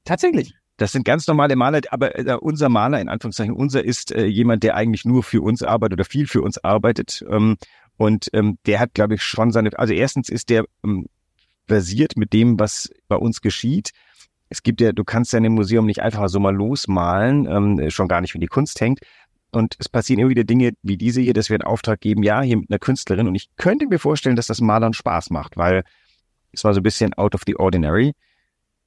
tatsächlich. 0.05 0.55
Das 0.77 0.93
sind 0.93 1.05
ganz 1.05 1.27
normale 1.27 1.55
Maler, 1.55 1.81
aber 1.91 2.17
äh, 2.17 2.37
unser 2.39 2.69
Maler, 2.69 2.99
in 2.99 3.09
Anführungszeichen, 3.09 3.53
unser 3.53 3.83
ist 3.83 4.11
äh, 4.11 4.25
jemand, 4.25 4.63
der 4.63 4.75
eigentlich 4.75 5.05
nur 5.05 5.21
für 5.21 5.41
uns 5.41 5.61
arbeitet 5.61 5.99
oder 5.99 6.05
viel 6.05 6.25
für 6.25 6.41
uns 6.41 6.57
arbeitet. 6.57 7.23
Ähm, 7.29 7.57
und 7.97 8.29
ähm, 8.33 8.57
der 8.65 8.79
hat, 8.79 8.95
glaube 8.95 9.15
ich, 9.15 9.21
schon 9.21 9.51
seine, 9.51 9.77
also 9.77 9.93
erstens 9.93 10.29
ist 10.29 10.49
der 10.49 10.65
ähm, 10.83 11.05
versiert 11.67 12.17
mit 12.17 12.33
dem, 12.33 12.59
was 12.59 12.89
bei 13.07 13.15
uns 13.15 13.41
geschieht 13.41 13.91
es 14.51 14.63
gibt 14.63 14.81
ja, 14.81 14.91
du 14.91 15.05
kannst 15.05 15.31
ja 15.31 15.37
in 15.37 15.43
dem 15.43 15.53
Museum 15.53 15.85
nicht 15.85 16.01
einfach 16.01 16.27
so 16.27 16.37
mal 16.37 16.53
losmalen, 16.53 17.47
ähm, 17.47 17.89
schon 17.89 18.09
gar 18.09 18.19
nicht, 18.19 18.33
wenn 18.33 18.41
die 18.41 18.47
Kunst 18.47 18.81
hängt. 18.81 18.99
Und 19.51 19.75
es 19.79 19.87
passieren 19.87 20.19
immer 20.19 20.29
wieder 20.29 20.43
Dinge 20.43 20.73
wie 20.83 20.97
diese 20.97 21.21
hier, 21.21 21.33
dass 21.33 21.49
wir 21.49 21.55
einen 21.55 21.63
Auftrag 21.63 22.01
geben, 22.01 22.21
ja, 22.21 22.41
hier 22.41 22.57
mit 22.57 22.69
einer 22.69 22.79
Künstlerin. 22.79 23.29
Und 23.29 23.35
ich 23.35 23.49
könnte 23.55 23.87
mir 23.87 23.97
vorstellen, 23.97 24.35
dass 24.35 24.47
das 24.47 24.59
Malern 24.59 24.93
Spaß 24.93 25.29
macht, 25.29 25.55
weil 25.55 25.83
es 26.51 26.65
war 26.65 26.73
so 26.73 26.81
ein 26.81 26.83
bisschen 26.83 27.13
out 27.13 27.33
of 27.33 27.43
the 27.47 27.55
ordinary. 27.55 28.11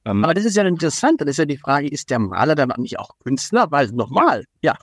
Ähm, 0.05 0.23
Aber 0.23 0.35
das 0.35 0.45
ist 0.45 0.55
ja 0.55 0.63
interessant. 0.63 1.19
Dann 1.19 1.27
ist 1.27 1.37
ja 1.37 1.45
die 1.45 1.57
Frage, 1.57 1.87
ist 1.87 2.11
der 2.11 2.19
Maler 2.19 2.53
dann 2.53 2.71
nicht 2.77 2.99
auch 2.99 3.17
Künstler? 3.23 3.65
Weil 3.71 3.87
nochmal, 3.87 4.45
ja. 4.61 4.75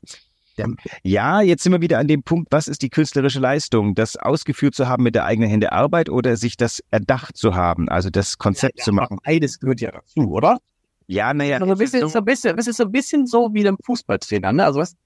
Ja, 1.02 1.40
jetzt 1.40 1.62
sind 1.62 1.72
wir 1.72 1.80
wieder 1.80 1.98
an 1.98 2.08
dem 2.08 2.24
Punkt, 2.24 2.48
was 2.50 2.68
ist 2.68 2.82
die 2.82 2.90
künstlerische 2.90 3.40
Leistung? 3.40 3.94
Das 3.94 4.16
ausgeführt 4.16 4.74
zu 4.74 4.88
haben 4.88 5.04
mit 5.04 5.14
der 5.14 5.24
eigenen 5.24 5.48
Hände 5.48 5.72
Arbeit 5.72 6.10
oder 6.10 6.36
sich 6.36 6.56
das 6.56 6.82
erdacht 6.90 7.36
zu 7.36 7.54
haben, 7.54 7.88
also 7.88 8.10
das 8.10 8.36
Konzept 8.36 8.78
ja, 8.78 8.82
ja, 8.82 8.84
zu 8.84 8.92
machen? 8.92 9.18
Beides 9.24 9.60
gehört 9.60 9.80
ja 9.80 9.92
dazu, 9.92 10.30
oder? 10.30 10.58
Ja, 11.12 11.34
naja. 11.34 11.58
Also 11.58 11.72
ein 11.72 11.78
bisschen, 11.78 12.08
so, 12.08 12.18
ein 12.18 12.24
bisschen, 12.24 12.58
es 12.58 12.66
ist 12.66 12.78
so 12.78 12.84
ein 12.84 12.92
bisschen 12.92 13.26
so 13.26 13.52
wie 13.52 13.62
dem 13.62 13.76
Fußballtrainer, 13.84 14.52
ne? 14.52 14.64
Also 14.64 14.80
was, 14.80 14.96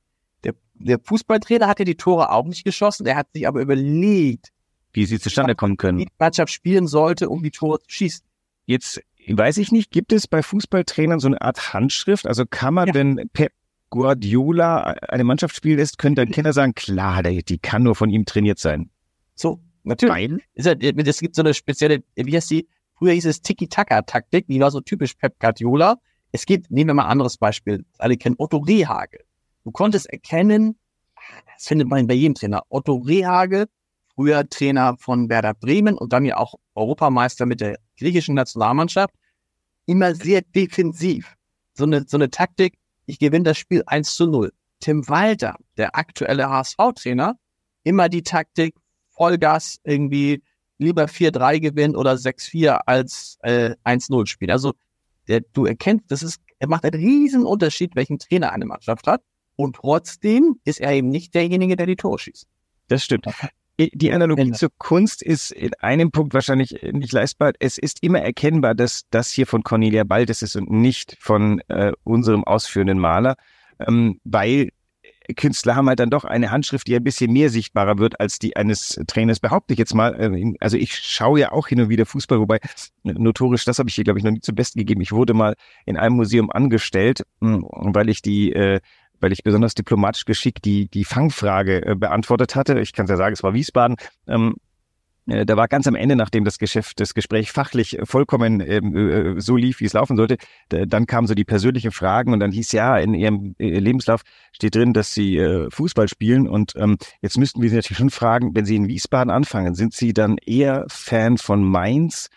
der, 0.44 0.54
der 0.74 1.00
Fußballtrainer 1.02 1.66
hat 1.66 1.80
ja 1.80 1.84
die 1.84 1.96
Tore 1.96 2.30
auch 2.30 2.44
nicht 2.46 2.64
geschossen, 2.64 3.06
er 3.06 3.16
hat 3.16 3.32
sich 3.32 3.48
aber 3.48 3.60
überlegt, 3.60 4.52
wie 4.92 5.04
sie 5.04 5.18
zustande 5.18 5.56
kommen 5.56 5.76
können. 5.76 5.98
Wie 5.98 6.04
die 6.04 6.12
Mannschaft 6.18 6.52
spielen 6.52 6.86
sollte, 6.86 7.28
um 7.28 7.42
die 7.42 7.50
Tore 7.50 7.80
zu 7.80 7.90
schießen. 7.90 8.24
Jetzt 8.66 9.02
weiß 9.28 9.58
ich 9.58 9.72
nicht, 9.72 9.90
gibt 9.90 10.12
es 10.12 10.28
bei 10.28 10.44
Fußballtrainern 10.44 11.18
so 11.18 11.26
eine 11.26 11.40
Art 11.42 11.72
Handschrift? 11.72 12.26
Also 12.26 12.44
kann 12.48 12.74
man, 12.74 12.88
ja. 12.88 12.94
wenn 12.94 13.28
Pep 13.32 13.52
Guardiola 13.90 14.82
eine 14.84 15.24
Mannschaft 15.24 15.56
spielen 15.56 15.78
lässt, 15.78 15.98
können 15.98 16.14
dann 16.14 16.30
Kinder 16.30 16.52
sagen, 16.52 16.74
klar, 16.74 17.22
die 17.24 17.58
kann 17.58 17.82
nur 17.82 17.96
von 17.96 18.10
ihm 18.10 18.26
trainiert 18.26 18.60
sein. 18.60 18.90
So, 19.34 19.60
natürlich. 19.82 20.40
Weil? 20.54 21.04
Es 21.04 21.20
gibt 21.20 21.34
so 21.34 21.42
eine 21.42 21.52
spezielle, 21.52 22.04
wie 22.14 22.36
heißt 22.36 22.50
die? 22.50 22.68
Früher 22.98 23.12
hieß 23.12 23.26
es 23.26 23.42
Tiki-Taka-Taktik, 23.42 24.46
die 24.46 24.60
war 24.60 24.70
so 24.70 24.80
typisch 24.80 25.14
Pep 25.14 25.38
Guardiola. 25.38 25.96
Es 26.32 26.46
gibt, 26.46 26.70
nehmen 26.70 26.88
wir 26.88 26.94
mal 26.94 27.04
ein 27.04 27.10
anderes 27.10 27.36
Beispiel, 27.36 27.84
alle 27.98 28.16
kennen 28.16 28.36
Otto 28.38 28.58
Rehagel. 28.58 29.20
Du 29.64 29.70
konntest 29.70 30.06
erkennen, 30.06 30.78
das 31.54 31.66
findet 31.66 31.88
man 31.88 32.06
bei 32.06 32.14
jedem 32.14 32.34
Trainer, 32.34 32.62
Otto 32.68 32.96
Rehagel, 32.96 33.66
früher 34.14 34.48
Trainer 34.48 34.96
von 34.98 35.28
Werder 35.28 35.54
Bremen 35.54 35.98
und 35.98 36.12
dann 36.12 36.24
ja 36.24 36.38
auch 36.38 36.54
Europameister 36.74 37.44
mit 37.44 37.60
der 37.60 37.78
griechischen 37.98 38.34
Nationalmannschaft, 38.34 39.14
immer 39.84 40.14
sehr 40.14 40.42
defensiv. 40.42 41.34
So 41.74 41.84
eine, 41.84 42.04
so 42.06 42.16
eine 42.16 42.30
Taktik, 42.30 42.78
ich 43.04 43.18
gewinne 43.18 43.44
das 43.44 43.58
Spiel 43.58 43.82
1 43.86 44.14
zu 44.14 44.26
0. 44.26 44.52
Tim 44.80 45.06
Walter, 45.08 45.56
der 45.76 45.96
aktuelle 45.96 46.48
HSV-Trainer, 46.48 47.38
immer 47.82 48.08
die 48.08 48.22
Taktik, 48.22 48.74
Vollgas 49.10 49.78
irgendwie 49.84 50.42
lieber 50.78 51.04
4-3 51.04 51.60
gewinnen 51.60 51.96
oder 51.96 52.12
6-4 52.12 52.80
als 52.86 53.38
äh, 53.42 53.74
1-0 53.84 54.26
spielen. 54.26 54.50
Also 54.50 54.72
der, 55.28 55.40
du 55.52 55.66
erkennst, 55.66 56.10
das 56.10 56.22
ist 56.22 56.40
Er 56.58 56.68
macht 56.68 56.84
einen 56.84 57.00
riesen 57.00 57.44
Unterschied, 57.44 57.96
welchen 57.96 58.18
Trainer 58.18 58.52
eine 58.52 58.64
Mannschaft 58.64 59.06
hat. 59.06 59.22
Und 59.56 59.76
trotzdem 59.76 60.60
ist 60.64 60.80
er 60.80 60.92
eben 60.92 61.08
nicht 61.08 61.34
derjenige, 61.34 61.76
der 61.76 61.86
die 61.86 61.96
Tore 61.96 62.18
schießt. 62.18 62.46
Das 62.88 63.02
stimmt. 63.02 63.26
Die 63.78 64.10
Analogie 64.10 64.52
zur 64.52 64.70
Kunst 64.78 65.22
ist 65.22 65.50
in 65.50 65.74
einem 65.80 66.10
Punkt 66.10 66.32
wahrscheinlich 66.32 66.82
nicht 66.92 67.12
leistbar. 67.12 67.52
Es 67.58 67.76
ist 67.76 68.02
immer 68.02 68.20
erkennbar, 68.20 68.74
dass 68.74 69.02
das 69.10 69.30
hier 69.30 69.46
von 69.46 69.62
Cornelia 69.62 70.04
Baldes 70.04 70.40
ist 70.40 70.56
und 70.56 70.70
nicht 70.70 71.16
von 71.20 71.60
äh, 71.68 71.92
unserem 72.04 72.44
ausführenden 72.44 72.98
Maler, 72.98 73.36
ähm, 73.86 74.18
weil 74.24 74.70
Künstler 75.34 75.76
haben 75.76 75.88
halt 75.88 76.00
dann 76.00 76.10
doch 76.10 76.24
eine 76.24 76.50
Handschrift, 76.50 76.86
die 76.86 76.96
ein 76.96 77.04
bisschen 77.04 77.32
mehr 77.32 77.50
sichtbarer 77.50 77.98
wird 77.98 78.20
als 78.20 78.38
die 78.38 78.56
eines 78.56 79.00
Trainers, 79.06 79.40
behaupte 79.40 79.72
ich 79.74 79.78
jetzt 79.78 79.94
mal. 79.94 80.14
Äh, 80.20 80.54
also 80.60 80.76
ich 80.76 80.94
schaue 80.94 81.40
ja 81.40 81.52
auch 81.52 81.68
hin 81.68 81.80
und 81.80 81.88
wieder 81.88 82.06
Fußball, 82.06 82.38
wobei 82.38 82.60
notorisch, 83.02 83.64
das 83.64 83.78
habe 83.78 83.88
ich 83.88 83.94
hier, 83.94 84.04
glaube 84.04 84.18
ich, 84.18 84.24
noch 84.24 84.32
nie 84.32 84.40
zum 84.40 84.54
Besten 84.54 84.78
gegeben. 84.78 85.00
Ich 85.00 85.12
wurde 85.12 85.34
mal 85.34 85.54
in 85.84 85.96
einem 85.96 86.16
Museum 86.16 86.50
angestellt, 86.50 87.22
hm, 87.40 87.66
weil 87.70 88.08
ich 88.08 88.22
die 88.22 88.52
äh, 88.52 88.80
weil 89.20 89.32
ich 89.32 89.42
besonders 89.42 89.74
diplomatisch 89.74 90.24
geschickt 90.24 90.64
die, 90.64 90.88
die 90.88 91.04
Fangfrage 91.04 91.84
äh, 91.86 91.94
beantwortet 91.94 92.54
hatte. 92.54 92.80
Ich 92.80 92.92
kann 92.92 93.04
es 93.04 93.10
ja 93.10 93.16
sagen, 93.16 93.32
es 93.32 93.42
war 93.42 93.54
Wiesbaden. 93.54 93.96
Ähm, 94.26 94.56
äh, 94.56 94.65
da 95.26 95.56
war 95.56 95.66
ganz 95.66 95.88
am 95.88 95.96
Ende, 95.96 96.14
nachdem 96.14 96.44
das 96.44 96.58
Geschäft, 96.58 97.00
das 97.00 97.12
Gespräch 97.12 97.50
fachlich 97.50 97.98
vollkommen 98.04 98.60
ähm, 98.60 98.96
äh, 98.96 99.40
so 99.40 99.56
lief, 99.56 99.80
wie 99.80 99.84
es 99.84 99.92
laufen 99.92 100.16
sollte, 100.16 100.36
dann 100.68 101.06
kamen 101.06 101.26
so 101.26 101.34
die 101.34 101.44
persönlichen 101.44 101.90
Fragen 101.90 102.32
und 102.32 102.40
dann 102.40 102.52
hieß 102.52 102.70
ja, 102.72 102.96
in 102.98 103.12
ihrem 103.14 103.56
äh, 103.58 103.78
Lebenslauf 103.78 104.22
steht 104.52 104.76
drin, 104.76 104.92
dass 104.92 105.14
sie 105.14 105.36
äh, 105.36 105.68
Fußball 105.70 106.08
spielen 106.08 106.48
und 106.48 106.74
ähm, 106.76 106.96
jetzt 107.22 107.38
müssten 107.38 107.60
wir 107.60 107.70
sie 107.70 107.76
natürlich 107.76 107.98
schon 107.98 108.10
fragen, 108.10 108.54
wenn 108.54 108.64
sie 108.64 108.76
in 108.76 108.86
Wiesbaden 108.86 109.30
anfangen, 109.30 109.74
sind 109.74 109.94
sie 109.94 110.12
dann 110.12 110.38
eher 110.38 110.84
Fan 110.88 111.38
von 111.38 111.64
Mainz 111.64 112.30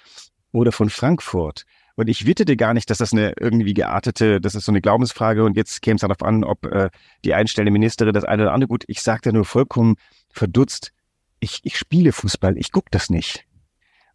oder 0.52 0.72
von 0.72 0.90
Frankfurt? 0.90 1.66
Und 2.00 2.08
ich 2.08 2.26
wittete 2.26 2.56
gar 2.56 2.74
nicht, 2.74 2.90
dass 2.90 3.00
das 3.00 3.12
eine 3.12 3.34
irgendwie 3.40 3.74
geartete, 3.74 4.40
das 4.40 4.56
ist 4.56 4.64
so 4.64 4.72
eine 4.72 4.80
Glaubensfrage 4.80 5.44
und 5.44 5.58
jetzt 5.58 5.82
käme 5.82 5.96
es 5.96 6.02
darauf 6.02 6.24
an, 6.24 6.46
ob 6.46 6.66
äh, 6.66 6.90
die 7.26 7.34
einstellende 7.34 7.72
Ministerin 7.72 8.14
das 8.14 8.24
eine 8.24 8.44
oder 8.44 8.54
andere 8.54 8.70
gut. 8.70 8.86
Ich 8.88 9.02
sagte 9.02 9.34
nur 9.34 9.44
vollkommen 9.44 9.98
verdutzt, 10.32 10.94
ich, 11.40 11.62
ich 11.64 11.78
spiele 11.78 12.12
Fußball, 12.12 12.58
ich 12.58 12.72
guck 12.72 12.92
das 12.92 13.10
nicht. 13.10 13.46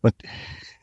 Und 0.03 0.15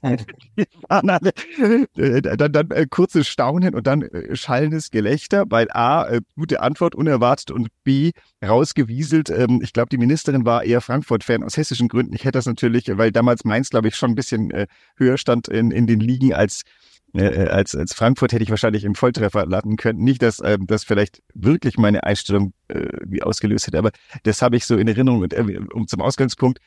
dann, 0.90 2.52
dann 2.52 2.72
äh, 2.72 2.88
kurzes 2.90 3.28
Staunen 3.28 3.76
und 3.76 3.86
dann 3.86 4.02
äh, 4.02 4.36
schallendes 4.36 4.90
Gelächter, 4.90 5.46
weil 5.50 5.70
A, 5.72 6.08
äh, 6.08 6.22
gute 6.36 6.62
Antwort 6.62 6.96
unerwartet 6.96 7.52
und 7.52 7.68
B, 7.84 8.12
rausgewieselt. 8.44 9.30
Ähm, 9.30 9.60
ich 9.62 9.74
glaube, 9.74 9.90
die 9.90 10.00
Ministerin 10.00 10.44
war 10.44 10.64
eher 10.64 10.82
Frankfurt-Fan 10.82 11.44
aus 11.44 11.56
hessischen 11.56 11.88
Gründen. 11.88 12.16
Ich 12.16 12.24
hätte 12.24 12.40
das 12.40 12.48
natürlich, 12.48 12.86
weil 12.98 13.12
damals 13.12 13.44
Mainz, 13.44 13.70
glaube 13.70 13.90
ich, 13.90 13.96
schon 13.96 14.12
ein 14.12 14.16
bisschen 14.16 14.50
äh, 14.50 14.66
höher 14.96 15.20
stand 15.20 15.48
in, 15.48 15.70
in 15.70 15.86
den 15.86 16.00
Ligen 16.00 16.34
als 16.34 16.64
äh, 17.14 17.26
äh, 17.26 17.50
als, 17.50 17.76
als 17.76 17.94
Frankfurt 17.94 18.34
hätte 18.34 18.44
ich 18.44 18.50
wahrscheinlich 18.50 18.84
im 18.84 18.96
Volltreffer 18.96 19.46
landen 19.46 19.76
können. 19.76 20.04
Nicht, 20.04 20.22
dass 20.22 20.40
äh, 20.40 20.58
das 20.62 20.84
vielleicht 20.84 21.22
wirklich 21.34 21.78
meine 21.78 22.04
Einstellung 22.04 22.54
äh, 22.68 22.88
wie 23.06 23.22
ausgelöst 23.22 23.68
hätte, 23.68 23.78
aber 23.78 23.92
das 24.24 24.42
habe 24.42 24.56
ich 24.56 24.66
so 24.66 24.78
in 24.78 24.88
Erinnerung. 24.88 25.22
Und 25.22 25.34
äh, 25.34 25.60
um 25.74 25.88
zum 25.88 26.02
Ausgangspunkt, 26.02 26.60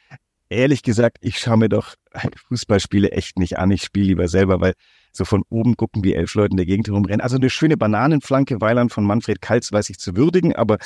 ehrlich 0.48 0.82
gesagt, 0.82 1.18
ich 1.20 1.38
schaue 1.38 1.56
mir 1.56 1.68
doch 1.68 1.94
Fußballspiele 2.48 3.12
echt 3.12 3.38
nicht 3.38 3.58
an. 3.58 3.70
Ich 3.70 3.82
spiele 3.82 4.06
lieber 4.06 4.28
selber, 4.28 4.60
weil 4.60 4.74
so 5.12 5.24
von 5.24 5.44
oben 5.48 5.76
gucken 5.76 6.04
wie 6.04 6.14
elf 6.14 6.34
Leute 6.34 6.52
in 6.52 6.56
der 6.56 6.66
Gegend 6.66 6.88
herumrennen. 6.88 7.20
Also 7.20 7.36
eine 7.36 7.50
schöne 7.50 7.76
Bananenflanke 7.76 8.60
Weiland 8.60 8.92
von 8.92 9.04
Manfred 9.04 9.40
Kaltz 9.40 9.72
weiß 9.72 9.90
ich 9.90 9.98
zu 9.98 10.16
würdigen, 10.16 10.54
aber 10.54 10.78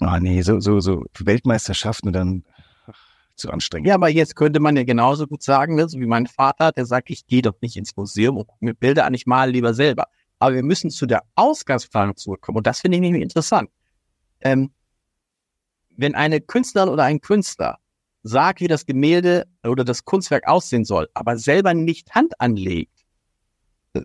ah 0.00 0.20
nee, 0.20 0.42
so, 0.42 0.60
so, 0.60 0.80
so 0.80 1.04
Weltmeisterschaften 1.18 2.08
und 2.08 2.12
dann 2.12 2.44
zu 3.36 3.50
anstrengend. 3.50 3.88
Ja, 3.88 3.94
aber 3.94 4.08
jetzt 4.08 4.36
könnte 4.36 4.60
man 4.60 4.76
ja 4.76 4.84
genauso 4.84 5.26
gut 5.26 5.42
sagen, 5.42 5.74
ne, 5.74 5.88
so 5.88 5.98
wie 6.00 6.06
mein 6.06 6.26
Vater, 6.26 6.72
der 6.72 6.86
sagt, 6.86 7.10
ich 7.10 7.26
gehe 7.26 7.42
doch 7.42 7.54
nicht 7.60 7.76
ins 7.76 7.96
Museum 7.96 8.36
und 8.36 8.46
gucke 8.46 8.64
mir 8.64 8.74
Bilder 8.74 9.04
an, 9.04 9.14
ich 9.14 9.26
male 9.26 9.52
lieber 9.52 9.74
selber. 9.74 10.06
Aber 10.38 10.54
wir 10.54 10.62
müssen 10.62 10.90
zu 10.90 11.06
der 11.06 11.22
Ausgangsfrage 11.34 12.14
zurückkommen 12.14 12.58
und 12.58 12.66
das 12.66 12.80
finde 12.80 12.96
ich 12.96 13.00
nämlich 13.00 13.22
interessant. 13.22 13.70
Ähm, 14.40 14.70
wenn 15.90 16.14
eine 16.14 16.40
Künstlerin 16.40 16.88
oder 16.88 17.04
ein 17.04 17.20
Künstler 17.20 17.78
sagt, 18.22 18.60
wie 18.60 18.68
das 18.68 18.86
Gemälde 18.86 19.46
oder 19.64 19.84
das 19.84 20.04
Kunstwerk 20.04 20.46
aussehen 20.46 20.84
soll, 20.84 21.08
aber 21.14 21.38
selber 21.38 21.74
nicht 21.74 22.14
Hand 22.14 22.40
anlegt, 22.40 23.06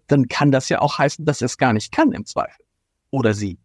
dann 0.08 0.28
kann 0.28 0.52
das 0.52 0.70
ja 0.70 0.80
auch 0.80 0.98
heißen, 0.98 1.26
dass 1.26 1.42
er 1.42 1.48
es 1.48 1.58
gar 1.58 1.74
nicht 1.74 1.92
kann 1.92 2.14
im 2.14 2.26
Zweifel. 2.26 2.64
Oder 3.10 3.34
sie 3.34 3.60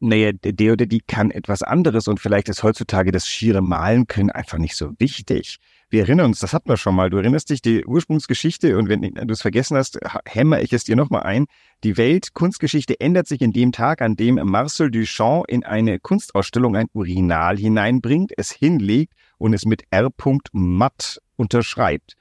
naja, 0.00 0.32
der 0.32 0.72
oder 0.72 0.86
die 0.86 1.00
kann 1.00 1.30
etwas 1.30 1.62
anderes 1.62 2.08
und 2.08 2.20
vielleicht 2.20 2.48
ist 2.48 2.62
heutzutage 2.62 3.12
das 3.12 3.26
schiere 3.26 3.62
Malen 3.62 4.06
können 4.06 4.30
einfach 4.30 4.58
nicht 4.58 4.76
so 4.76 4.92
wichtig. 4.98 5.58
Wir 5.88 6.02
erinnern 6.02 6.26
uns, 6.26 6.40
das 6.40 6.52
hatten 6.52 6.68
wir 6.68 6.76
schon 6.76 6.96
mal. 6.96 7.08
Du 7.08 7.18
erinnerst 7.18 7.50
dich 7.50 7.62
die 7.62 7.84
Ursprungsgeschichte 7.84 8.76
und 8.76 8.88
wenn 8.88 9.02
du 9.02 9.32
es 9.32 9.42
vergessen 9.42 9.76
hast, 9.76 9.98
hämmer 10.26 10.60
ich 10.60 10.72
es 10.72 10.84
dir 10.84 10.96
nochmal 10.96 11.22
ein. 11.22 11.46
Die 11.84 11.96
Weltkunstgeschichte 11.96 12.98
ändert 13.00 13.28
sich 13.28 13.40
in 13.40 13.52
dem 13.52 13.70
Tag, 13.70 14.02
an 14.02 14.16
dem 14.16 14.34
Marcel 14.42 14.90
Duchamp 14.90 15.46
in 15.48 15.64
eine 15.64 16.00
Kunstausstellung 16.00 16.74
ein 16.74 16.88
Urinal 16.92 17.56
hineinbringt, 17.56 18.32
es 18.36 18.50
hinlegt 18.50 19.12
und 19.38 19.54
es 19.54 19.64
mit 19.64 19.84
R. 19.90 20.10
Matt 20.52 21.20
unterschreibt. 21.36 22.16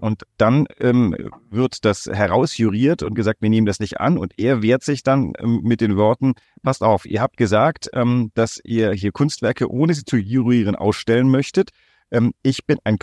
Und 0.00 0.22
dann 0.36 0.66
ähm, 0.78 1.16
wird 1.50 1.84
das 1.84 2.06
herausjuriert 2.06 3.02
und 3.02 3.14
gesagt, 3.14 3.42
wir 3.42 3.50
nehmen 3.50 3.66
das 3.66 3.80
nicht 3.80 4.00
an. 4.00 4.18
Und 4.18 4.38
er 4.38 4.62
wehrt 4.62 4.82
sich 4.82 5.02
dann 5.02 5.32
ähm, 5.38 5.60
mit 5.62 5.80
den 5.80 5.96
Worten, 5.96 6.34
passt 6.62 6.82
auf, 6.82 7.06
ihr 7.06 7.20
habt 7.20 7.36
gesagt, 7.36 7.88
ähm, 7.92 8.30
dass 8.34 8.60
ihr 8.64 8.92
hier 8.92 9.12
Kunstwerke, 9.12 9.70
ohne 9.70 9.94
sie 9.94 10.04
zu 10.04 10.16
jurieren, 10.16 10.76
ausstellen 10.76 11.28
möchtet. 11.30 11.70
Ähm, 12.10 12.32
ich 12.42 12.66
bin 12.66 12.78
ein 12.84 12.98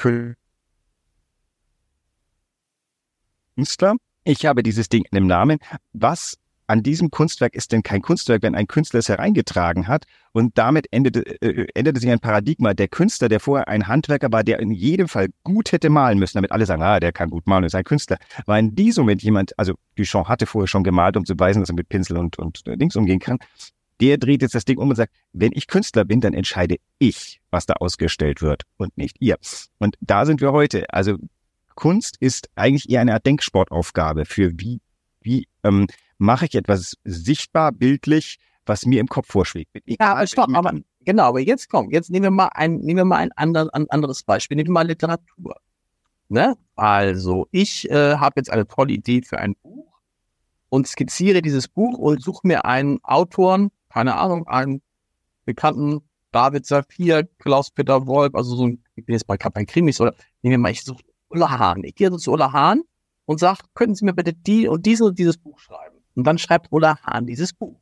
Künstler. 3.56 3.96
Ich 4.24 4.46
habe 4.46 4.64
dieses 4.64 4.88
Ding 4.90 5.04
in 5.12 5.16
dem 5.16 5.28
Namen. 5.28 5.60
Was 5.92 6.38
an 6.74 6.82
diesem 6.82 7.12
Kunstwerk 7.12 7.53
ist 7.53 7.72
denn 7.72 7.84
kein 7.84 8.01
Kunstwerk, 8.01 8.42
wenn 8.42 8.56
ein 8.56 8.65
Künstler 8.65 8.98
es 8.98 9.08
hereingetragen 9.08 9.88
hat. 9.88 10.06
Und 10.32 10.58
damit 10.58 10.88
endete, 10.92 11.22
äh, 11.44 11.68
änderte 11.75 12.00
sich 12.00 12.10
ein 12.10 12.20
Paradigma. 12.20 12.74
Der 12.74 12.88
Künstler, 12.88 13.30
der 13.30 13.39
vorher 13.39 13.68
ein 13.68 13.88
Handwerker 13.88 14.32
war, 14.32 14.44
der 14.44 14.60
in 14.60 14.72
jedem 14.72 15.08
Fall 15.08 15.27
gut 15.44 15.72
hätte 15.72 15.92
malen 15.92 16.18
müssen, 16.18 16.39
damit 16.39 16.51
alle 16.51 16.65
sagen, 16.65 16.82
ah, 16.82 17.00
der 17.00 17.12
kann 17.12 17.30
gut 17.30 17.46
malen, 17.46 17.63
ist 17.65 17.75
ein 17.75 17.84
Künstler, 17.84 18.18
war 18.48 18.58
in 18.58 18.74
diesem 18.74 19.03
Moment 19.03 19.22
jemand, 19.22 19.53
also 19.60 19.75
Duchamp 19.96 20.27
hatte 20.27 20.48
vorher 20.48 20.68
schon 20.68 20.84
gemalt, 20.84 21.15
um 21.15 21.25
zu 21.25 21.36
beweisen, 21.36 21.60
dass 21.60 21.70
er 21.70 21.75
mit 21.75 21.89
Pinsel 21.89 22.18
und, 22.18 22.39
und 22.39 22.65
äh, 22.65 22.75
Dings 22.75 22.96
umgehen 22.96 23.20
kann. 23.20 23.38
Der 24.01 24.18
dreht 24.18 24.42
jetzt 24.42 24.56
das 24.56 24.65
Ding 24.65 24.80
um 24.80 24.89
und 24.89 24.96
sagt, 24.96 25.13
wenn 25.32 25.51
ich 25.53 25.68
Künstler 25.68 26.06
bin, 26.06 26.22
dann 26.22 26.34
entscheide 26.34 26.77
ich, 26.98 27.39
was 27.51 27.68
da 27.68 27.75
ausgestellt 27.75 28.42
wird 28.42 28.63
und 28.77 28.98
nicht 28.98 29.18
ihr. 29.20 29.38
Und 29.77 29.96
da 30.01 30.25
sind 30.25 30.42
wir 30.42 30.53
heute. 30.53 30.92
Also 30.92 31.18
Kunst 31.75 32.18
ist 32.20 32.50
eigentlich 32.56 32.89
eher 32.89 33.01
eine 33.01 33.13
Art 33.13 33.27
Denksportaufgabe 33.27 34.25
für 34.25 34.53
wie, 34.56 34.82
wie 35.22 35.48
ähm, 35.63 35.86
mache 36.24 36.46
ich 36.46 36.56
etwas 36.56 36.98
sichtbar, 37.03 37.72
bildlich, 37.72 38.39
was 38.65 38.86
mir 38.86 39.01
im 39.01 39.08
Kopf 39.08 39.27
vorschlägt. 39.27 39.72
Ja, 39.86 40.13
aber 40.13 40.25
stopp, 40.25 40.50
aber 40.53 40.74
genau, 41.01 41.24
aber 41.24 41.42
jetzt 41.42 41.70
komm, 41.70 41.92
jetzt 41.92 42.10
nehmen 42.10 42.24
wir 42.24 42.32
mal 42.32 42.50
ein, 42.53 42.77
nehmen 42.77 42.98
wir 42.98 43.06
mal 43.06 43.18
ein 43.18 43.32
ander, 43.34 43.70
ein 43.74 43.89
anderes 43.89 44.24
Beispiel, 44.24 44.56
nehmen 44.56 44.70
wir 44.70 44.74
mal 44.74 44.88
Literatur. 44.88 45.58
Ne? 46.30 46.56
Also, 46.75 47.48
ich 47.51 47.89
äh, 47.92 48.15
habe 48.15 48.36
jetzt 48.38 48.50
eine 48.50 48.65
tolle 48.65 48.94
Idee 48.94 49.22
für 49.22 49.38
ein 49.38 49.56
Buch 49.62 50.00
und 50.70 50.88
skizziere 50.88 51.42
dieses 51.42 51.68
Buch 51.68 51.98
und 51.98 52.24
suche 52.24 52.48
mir 52.48 52.65
einen 52.65 53.03
Autoren, 53.03 53.70
keine 53.89 54.15
Ahnung, 54.15 54.48
einen 54.48 54.82
bekannten 55.44 56.01
David 56.32 56.65
Safir, 56.65 57.27
Klaus-Peter 57.38 58.08
Wolf, 58.08 58.34
also 58.34 58.56
so 58.56 58.68
ein, 58.68 58.84
ich 58.96 59.06
bin 59.06 59.13
jetzt 59.13 59.27
bei, 59.27 59.36
bei 59.38 59.65
Krimis 59.65 60.00
oder 60.00 60.15
nehmen 60.42 60.53
wir 60.53 60.58
mal, 60.58 60.72
ich 60.72 60.84
suche 60.84 61.03
Ulla 61.30 61.50
Hahn. 61.60 61.84
Ich 61.84 61.96
gehe 61.96 62.10
so 62.10 62.18
zu 62.18 62.32
Ulla 62.32 62.53
Hahn 62.53 62.82
und 63.25 63.39
sage, 63.39 63.60
könnten 63.74 63.96
Sie 63.96 64.06
mir 64.06 64.13
bitte 64.13 64.34
die 64.34 64.68
und 64.70 64.86
dieses 64.86 65.06
und 65.06 65.20
dieses 65.20 65.38
Buch 65.38 65.60
schreiben? 65.60 65.93
Und 66.15 66.25
dann 66.25 66.38
schreibt 66.38 66.67
Ulla 66.72 66.98
Hahn 67.03 67.25
dieses 67.25 67.53
Buch. 67.53 67.79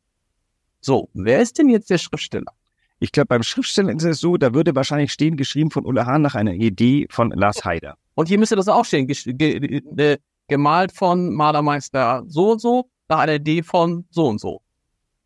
So, 0.80 1.10
wer 1.14 1.42
ist 1.42 1.58
denn 1.58 1.70
jetzt 1.70 1.90
der 1.90 1.98
Schriftsteller? 1.98 2.54
Ich 3.00 3.12
glaube, 3.12 3.28
beim 3.28 3.44
Schriftsteller 3.44 3.94
ist 3.94 4.04
es 4.04 4.20
so, 4.20 4.38
da 4.38 4.54
würde 4.54 4.76
wahrscheinlich 4.76 5.12
stehen, 5.12 5.38
geschrieben 5.38 5.72
von 5.72 5.86
Ulla 5.86 6.06
Hahn 6.06 6.22
nach 6.22 6.36
einer 6.36 6.54
Idee 6.54 7.08
von 7.10 7.32
Lars 7.32 7.66
Haider. 7.66 7.96
Und 8.16 8.28
hier 8.28 8.38
müsste 8.38 8.56
das 8.56 8.68
auch 8.68 8.86
stehen, 8.86 9.08
ge 9.08 9.16
ge 9.26 10.18
gemalt 10.48 10.92
von 10.92 11.34
Malermeister 11.34 12.24
so 12.28 12.52
und 12.52 12.62
so, 12.62 12.90
nach 13.08 13.20
einer 13.20 13.36
Idee 13.36 13.64
von 13.64 14.06
so 14.10 14.28
und 14.28 14.40
so. 14.40 14.62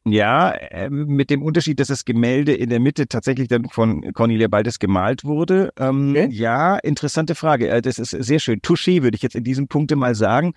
Ja, 0.08 0.52
äh, 0.52 0.90
mit 0.90 1.32
dem 1.32 1.42
Unterschied, 1.42 1.80
dass 1.80 1.88
das 1.88 2.06
Gemälde 2.06 2.54
in 2.54 2.70
der 2.70 2.80
Mitte 2.80 3.08
tatsächlich 3.08 3.48
dann 3.48 3.66
von 3.66 4.14
Cornelia 4.14 4.48
Baldes 4.48 4.78
gemalt 4.78 5.24
wurde. 5.24 5.74
Ähm, 5.80 6.12
okay. 6.12 6.30
Ja, 6.32 6.78
interessante 6.78 7.34
Frage. 7.34 7.70
Äh, 7.70 7.82
das 7.82 7.98
ist 7.98 8.12
sehr 8.12 8.40
schön. 8.40 8.62
Touché 8.62 9.02
würde 9.02 9.16
ich 9.16 9.24
jetzt 9.24 9.36
in 9.36 9.44
diesem 9.44 9.68
Punkte 9.68 9.96
mal 9.96 10.14
sagen. 10.14 10.54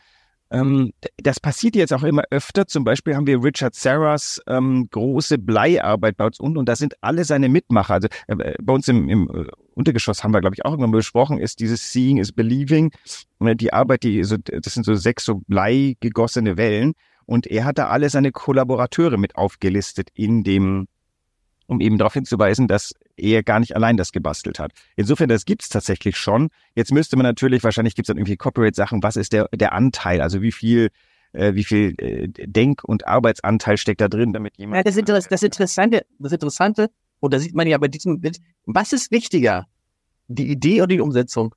Ähm, 0.51 0.93
das 1.19 1.41
passiert 1.41 1.77
jetzt 1.77 1.93
auch 1.93 2.03
immer 2.03 2.23
öfter. 2.31 2.67
Zum 2.67 2.85
Beispiel 2.85 3.15
haben 3.15 3.27
wir 3.27 3.43
Richard 3.43 3.75
Serras 3.75 4.41
ähm, 4.47 4.89
große 4.91 5.39
Bleiarbeit 5.39 6.17
bei 6.17 6.27
uns 6.27 6.41
unten 6.41 6.59
und 6.59 6.69
da 6.69 6.77
sind 6.77 6.95
alle 7.03 7.25
seine 7.25 7.49
Mitmacher. 7.49 7.95
Also 7.95 8.09
äh, 8.29 8.55
bei 8.63 8.73
uns 8.73 8.89
im, 8.89 9.09
im 9.09 9.29
äh, 9.29 9.47
Untergeschoss 9.75 10.25
haben 10.25 10.33
wir, 10.33 10.41
glaube 10.41 10.55
ich, 10.55 10.65
auch 10.65 10.71
irgendwann 10.71 10.91
besprochen, 10.91 11.39
ist 11.39 11.61
dieses 11.61 11.93
Seeing 11.93 12.19
is 12.19 12.33
Believing. 12.33 12.91
Die 13.41 13.73
Arbeit, 13.73 14.03
die 14.03 14.25
so, 14.25 14.37
das 14.37 14.75
sind 14.75 14.85
so 14.85 14.95
sechs 14.95 15.25
so 15.25 15.43
Blei 15.47 15.97
gegossene 16.01 16.57
Wellen. 16.57 16.95
Und 17.27 17.47
er 17.47 17.65
hat 17.65 17.79
da 17.79 17.89
alle 17.89 18.09
seine 18.09 18.33
Kollaborateure 18.33 19.19
mit 19.19 19.37
aufgelistet 19.37 20.09
in 20.15 20.43
dem 20.45 20.89
um 21.69 21.81
eben 21.81 21.99
darauf 21.99 22.15
hinzuweisen, 22.15 22.67
dass 22.67 22.95
er 23.17 23.43
gar 23.43 23.61
nicht 23.61 23.77
allein 23.77 23.97
das 23.97 24.11
gebastelt 24.11 24.59
hat. 24.59 24.73
Insofern, 24.97 25.29
das 25.29 25.45
gibt's 25.45 25.69
tatsächlich 25.69 26.17
schon. 26.17 26.49
Jetzt 26.75 26.93
müsste 26.93 27.17
man 27.17 27.25
natürlich, 27.25 27.63
wahrscheinlich 27.63 27.95
gibt's 27.95 28.09
dann 28.09 28.17
irgendwie 28.17 28.37
Corporate-Sachen, 28.37 29.03
was 29.03 29.17
ist 29.17 29.33
der, 29.33 29.49
der 29.55 29.73
Anteil, 29.73 30.21
also 30.21 30.43
wie 30.43 30.53
viel 30.53 30.89
äh, 31.33 31.55
wie 31.55 31.65
viel 31.65 31.95
äh, 31.99 32.29
Denk- 32.29 32.85
und 32.85 33.07
Arbeitsanteil 33.07 33.77
steckt 33.77 34.01
da 34.01 34.09
drin, 34.09 34.33
damit 34.33 34.57
jemand. 34.57 34.79
Ja, 34.79 34.83
das, 34.83 34.97
Interess 34.97 35.29
das 35.29 35.43
Interessante, 35.43 36.07
das 36.19 36.33
Interessante, 36.33 36.91
und 37.21 37.35
da 37.35 37.39
sieht 37.39 37.55
man 37.55 37.67
ja 37.67 37.77
bei 37.77 37.89
diesem 37.89 38.21
Bild, 38.21 38.39
was 38.65 38.93
ist 38.93 39.11
wichtiger? 39.11 39.67
Die 40.29 40.51
Idee 40.51 40.81
oder 40.81 40.89
die 40.89 41.01
Umsetzung? 41.01 41.55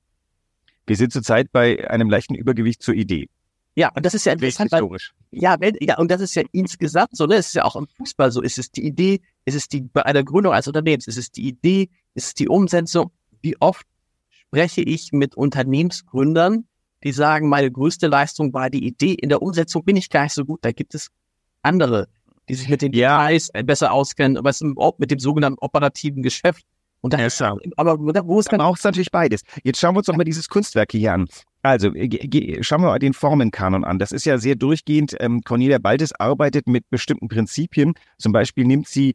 Wir 0.86 0.96
sind 0.96 1.12
zurzeit 1.12 1.52
bei 1.52 1.88
einem 1.88 2.10
leichten 2.10 2.34
Übergewicht 2.34 2.82
zur 2.82 2.94
Idee. 2.94 3.28
Ja, 3.74 3.90
und 3.94 4.04
das 4.04 4.14
ist 4.14 4.26
ja 4.26 4.32
interessant. 4.32 4.70
Historisch. 4.70 5.14
Weil, 5.30 5.40
ja, 5.40 5.56
ja, 5.80 5.98
und 5.98 6.10
das 6.10 6.20
ist 6.20 6.34
ja 6.34 6.42
insgesamt 6.52 7.16
so, 7.16 7.26
ne? 7.26 7.36
Es 7.36 7.48
ist 7.48 7.54
ja 7.54 7.64
auch 7.64 7.76
im 7.76 7.86
Fußball 7.86 8.30
so. 8.30 8.42
Ist 8.42 8.58
es 8.58 8.70
die 8.70 8.84
Idee, 8.84 9.20
ist 9.44 9.54
es 9.54 9.68
die, 9.68 9.80
bei 9.80 10.04
einer 10.04 10.22
Gründung 10.22 10.52
als 10.52 10.66
Unternehmens, 10.68 11.06
ist 11.06 11.16
es 11.16 11.30
die 11.30 11.48
Idee, 11.48 11.88
ist 12.14 12.26
es 12.26 12.34
die 12.34 12.48
Umsetzung? 12.48 13.10
Wie 13.40 13.56
oft 13.60 13.86
spreche 14.28 14.82
ich 14.82 15.12
mit 15.12 15.34
Unternehmensgründern, 15.34 16.66
die 17.02 17.12
sagen, 17.12 17.48
meine 17.48 17.70
größte 17.70 18.06
Leistung 18.06 18.52
war 18.52 18.68
die 18.68 18.86
Idee. 18.86 19.14
In 19.14 19.30
der 19.30 19.42
Umsetzung 19.42 19.84
bin 19.84 19.96
ich 19.96 20.10
gar 20.10 20.24
nicht 20.24 20.34
so 20.34 20.44
gut. 20.44 20.60
Da 20.62 20.72
gibt 20.72 20.94
es 20.94 21.08
andere, 21.62 22.08
die 22.48 22.54
sich 22.54 22.68
mit 22.68 22.82
den 22.82 22.92
Ja. 22.92 23.22
Details 23.22 23.50
besser 23.64 23.92
auskennen, 23.92 24.36
aber 24.36 24.50
es 24.50 24.60
ist 24.60 24.74
mit 24.98 25.10
dem 25.10 25.18
sogenannten 25.18 25.58
operativen 25.60 26.22
Geschäft. 26.22 26.64
Und 27.00 27.14
da 27.14 27.18
Ja, 27.18 27.56
aber 27.76 27.98
wo 27.98 28.38
ist 28.38 28.52
dann 28.52 28.58
braucht 28.58 28.78
es 28.78 28.84
natürlich 28.84 29.10
beides. 29.10 29.42
Jetzt 29.64 29.80
schauen 29.80 29.94
wir 29.94 29.98
uns 29.98 30.06
doch 30.06 30.16
mal 30.16 30.22
dieses 30.22 30.48
Kunstwerk 30.48 30.92
hier 30.92 31.14
an. 31.14 31.28
Also, 31.62 31.94
äh, 31.94 32.62
schauen 32.62 32.82
wir 32.82 32.88
mal 32.88 32.98
den 32.98 33.12
Formenkanon 33.12 33.84
an. 33.84 33.98
Das 33.98 34.10
ist 34.12 34.24
ja 34.24 34.38
sehr 34.38 34.56
durchgehend. 34.56 35.16
Ähm, 35.20 35.42
Cornelia 35.42 35.78
Baltes 35.78 36.12
arbeitet 36.12 36.66
mit 36.66 36.90
bestimmten 36.90 37.28
Prinzipien. 37.28 37.94
Zum 38.18 38.32
Beispiel 38.32 38.64
nimmt 38.64 38.88
sie, 38.88 39.14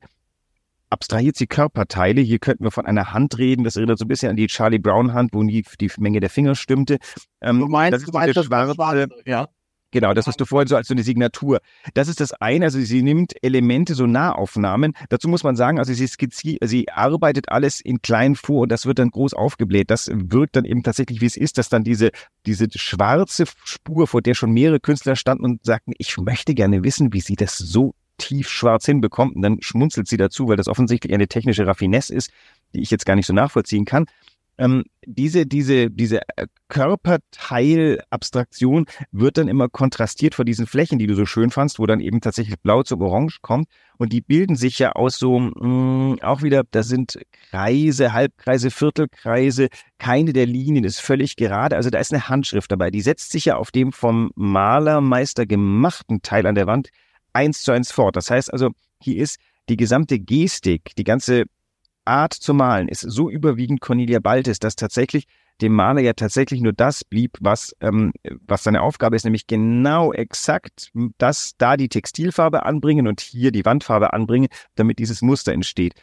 abstrahiert 0.90 1.36
sie 1.36 1.48
Körperteile. 1.48 2.22
Hier 2.22 2.40
könnten 2.40 2.64
wir 2.64 2.72
von 2.72 2.86
einer 2.86 3.14
Hand 3.14 3.38
reden. 3.38 3.66
Das 3.66 3.76
erinnert 3.76 4.00
so 4.00 4.06
ein 4.06 4.08
bisschen 4.08 4.30
an 4.30 4.38
die 4.38 4.48
Charlie 4.48 4.80
Brown 4.80 5.14
Hand, 5.14 5.34
wo 5.34 5.44
nie 5.44 5.66
die 5.82 5.92
Menge 5.98 6.22
der 6.22 6.30
Finger 6.30 6.56
stimmte. 6.56 7.00
Ähm, 7.42 7.60
Du 7.60 7.68
meinst, 7.68 7.94
das 7.94 8.02
ist 8.04 8.08
du 8.08 8.14
meinst 8.14 8.30
diese 8.30 8.40
das 8.40 8.46
schwarze, 8.46 8.76
Schwarze, 8.76 9.10
ja. 9.26 9.48
Genau, 9.92 10.14
das, 10.14 10.28
was 10.28 10.36
du 10.36 10.46
vorhin 10.46 10.68
so 10.68 10.76
als 10.76 10.88
so 10.88 10.94
eine 10.94 11.04
Signatur. 11.04 11.60
Das 11.94 12.10
ist 12.10 12.20
das 12.20 12.34
eine. 12.34 12.66
Also 12.66 12.80
sie 12.80 13.02
nimmt 13.02 13.34
Elemente, 13.42 13.96
so 13.96 14.06
Nahaufnahmen. 14.06 14.94
Dazu 15.10 15.30
muss 15.30 15.44
man 15.44 15.56
sagen, 15.56 15.80
also 15.80 15.94
sie 15.94 16.08
skizziert, 16.08 16.60
sie 16.68 16.90
arbeitet 16.90 17.50
alles 17.50 17.80
in 17.80 18.02
klein 18.02 18.36
vor 18.36 18.64
und 18.64 18.72
das 18.72 18.86
wird 18.86 19.00
dann 19.00 19.12
groß 19.12 19.34
aufgebläht. 19.34 19.90
Das 19.90 20.10
wirkt 20.14 20.58
dann 20.58 20.66
eben 20.66 20.84
tatsächlich, 20.84 21.22
wie 21.22 21.26
es 21.26 21.38
ist, 21.38 21.58
dass 21.58 21.70
dann 21.70 21.86
diese, 21.86 22.12
diese 22.46 22.68
schwarze 22.76 23.46
Spur, 23.64 24.08
vor 24.08 24.22
der 24.22 24.34
schon 24.34 24.52
mehrere 24.52 24.82
Künstler 24.82 25.16
standen 25.16 25.46
und 25.46 25.66
sagten, 25.66 25.94
ich 25.98 26.18
möchte 26.18 26.54
gerne 26.54 26.84
wissen, 26.84 27.14
wie 27.14 27.22
sie 27.22 27.36
das 27.36 27.58
so 27.58 27.94
tief 28.18 28.50
schwarz 28.50 28.86
hinbekommt. 28.86 29.36
Und 29.38 29.42
dann 29.42 29.62
schmunzelt 29.62 30.08
sie 30.08 30.18
dazu, 30.18 30.50
weil 30.50 30.58
das 30.58 30.68
offensichtlich 30.68 31.14
eine 31.14 31.28
technische 31.28 31.66
Raffinesse 31.66 32.14
ist, 32.14 32.32
die 32.74 32.82
ich 32.82 32.92
jetzt 32.92 33.06
gar 33.06 33.16
nicht 33.16 33.28
so 33.28 33.34
nachvollziehen 33.34 33.86
kann. 33.86 34.06
Ähm, 34.58 34.86
diese, 35.06 35.46
diese, 35.46 35.92
diese 35.92 36.22
äh, 36.36 36.48
Körperteilabstraktion 36.68 38.86
wird 39.12 39.38
dann 39.38 39.48
immer 39.48 39.70
kontrastiert 39.70 40.36
vor 40.36 40.44
diesen 40.46 40.66
Flächen, 40.66 40.98
die 41.00 41.08
du 41.08 41.16
so 41.16 41.26
schön 41.26 41.52
fandst, 41.52 41.80
wo 41.80 41.86
dann 41.86 42.00
eben 42.00 42.22
tatsächlich 42.22 42.60
blau 42.60 42.84
zum 42.84 43.02
Orange 43.02 43.40
kommt. 43.42 43.68
Und 43.98 44.14
die 44.14 44.22
bilden 44.22 44.56
sich 44.56 44.80
ja 44.80 44.94
aus 44.94 45.20
so, 45.20 45.40
mh, 45.40 46.24
auch 46.24 46.42
wieder, 46.42 46.64
da 46.72 46.84
sind 46.84 47.20
Kreise, 47.50 48.14
Halbkreise, 48.14 48.72
Viertelkreise, 48.72 49.68
keine 49.98 50.34
der 50.34 50.46
Linien 50.46 50.84
ist 50.84 51.00
völlig 51.00 51.36
gerade. 51.36 51.76
Also 51.76 51.90
da 51.90 52.00
ist 52.00 52.12
eine 52.12 52.28
Handschrift 52.28 52.72
dabei. 52.72 52.92
Die 52.92 53.02
setzt 53.02 53.32
sich 53.32 53.46
ja 53.46 53.58
auf 53.58 53.72
dem 53.72 53.92
vom 53.92 54.32
Malermeister 54.36 55.46
gemachten 55.46 56.22
Teil 56.22 56.46
an 56.48 56.56
der 56.56 56.68
Wand 56.68 56.90
eins 57.34 57.62
zu 57.62 57.72
eins 57.72 57.92
fort. 57.92 58.16
Das 58.16 58.32
heißt 58.32 58.52
also, 58.52 58.70
hier 59.00 59.22
ist 59.22 59.38
die 59.70 59.78
gesamte 59.78 60.20
Gestik, 60.20 60.96
die 60.98 61.04
ganze 61.04 61.46
Art 62.08 62.34
zu 62.34 62.54
malen 62.54 62.88
ist 62.88 63.02
so 63.02 63.30
überwiegend 63.30 63.82
Cornelia 63.82 64.20
Baltes, 64.20 64.60
dass 64.60 64.76
tatsächlich 64.76 65.28
dem 65.62 65.74
Maler 65.74 66.02
ja 66.02 66.14
tatsächlich 66.14 66.62
nur 66.62 66.74
das 66.74 67.04
blieb, 67.04 67.38
was, 67.42 67.76
ähm, 67.82 68.14
was 68.46 68.64
seine 68.64 68.82
Aufgabe 68.82 69.16
ist, 69.16 69.24
nämlich 69.24 69.48
genau 69.48 70.14
exakt 70.14 70.92
das, 71.18 71.54
da 71.58 71.78
die 71.78 71.90
Textilfarbe 71.90 72.66
anbringen 72.66 73.08
und 73.08 73.22
hier 73.22 73.52
die 73.52 73.66
Wandfarbe 73.66 74.14
anbringen, 74.14 74.48
damit 74.76 75.00
dieses 75.00 75.22
Muster 75.22 75.54
entsteht. 75.54 75.96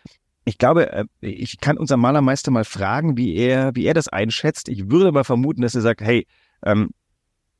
Ich 0.44 0.58
glaube, 0.58 0.92
äh, 0.92 1.04
ich 1.20 1.60
kann 1.60 1.78
unseren 1.78 2.00
Malermeister 2.00 2.50
mal 2.50 2.64
fragen, 2.64 3.16
wie 3.16 3.34
er, 3.36 3.74
wie 3.74 3.84
er 3.84 3.94
das 3.94 4.08
einschätzt. 4.08 4.68
Ich 4.68 4.90
würde 4.90 5.12
mal 5.12 5.24
vermuten, 5.24 5.62
dass 5.62 5.74
er 5.74 5.82
sagt, 5.82 6.00
hey, 6.00 6.26
ähm, 6.64 6.90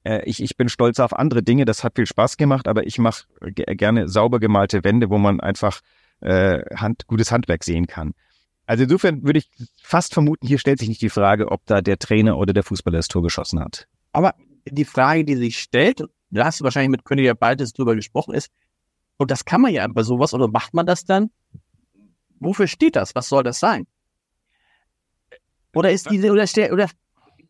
äh, 0.02 0.22
ich, 0.24 0.42
ich 0.42 0.57
bin 0.57 0.68
stolz 0.68 1.00
auf 1.00 1.16
andere 1.16 1.42
Dinge, 1.42 1.64
das 1.64 1.85
hat 1.85 1.94
viel 1.96 2.07
Spaß 2.07 2.37
gemacht, 2.37 2.68
aber 2.68 2.87
ich 2.87 2.98
mache 2.98 3.24
gerne 3.40 4.09
sauber 4.09 4.40
gemalte 4.40 4.85
Wände, 4.85 5.11
wo 5.11 5.18
man 5.18 5.40
einfach 5.40 5.80
äh, 6.20 6.62
Hand, 6.76 7.07
gutes 7.07 7.33
Handwerk 7.33 7.64
sehen 7.64 7.87
kann. 7.87 8.14
Also 8.66 8.85
insofern 8.85 9.22
würde 9.22 9.40
ich 9.40 9.50
fast 9.83 10.14
vermuten, 10.14 10.46
hier 10.46 10.59
stellt 10.59 10.79
sich 10.79 10.88
nicht 10.88 11.03
die 11.03 11.11
Frage, 11.11 11.50
ob 11.50 11.64
da 11.66 11.83
der 11.83 11.98
Trainer 11.98 12.38
oder 12.38 12.53
der 12.53 12.62
Fußballer 12.62 12.98
das 12.98 13.09
Tor 13.09 13.22
geschossen 13.22 13.61
hat. 13.61 13.87
Aber 14.12 14.35
die 14.66 14.85
Frage, 14.85 15.24
die 15.24 15.37
sich 15.37 15.59
stellt, 15.59 16.03
da 16.31 16.46
hast 16.46 16.61
du 16.61 16.64
wahrscheinlich 16.64 16.90
mit 16.90 17.05
König 17.05 17.27
ja 17.27 17.35
Baltes 17.35 17.72
drüber 17.72 17.94
gesprochen, 17.94 18.35
ist, 18.35 18.50
und 19.16 19.31
das 19.31 19.44
kann 19.44 19.61
man 19.61 19.72
ja 19.72 19.87
bei 19.87 20.03
sowas, 20.03 20.35
oder 20.35 20.48
macht 20.48 20.74
man 20.74 20.87
das 20.87 21.05
dann? 21.05 21.31
Wofür 22.40 22.66
steht 22.66 22.96
das? 22.96 23.14
Was 23.14 23.29
soll 23.29 23.42
das 23.42 23.61
sein? 23.61 23.87
Oder 25.74 25.92
ist 25.92 26.11
diese, 26.11 26.31
oder, 26.31 26.44
oder 26.72 26.88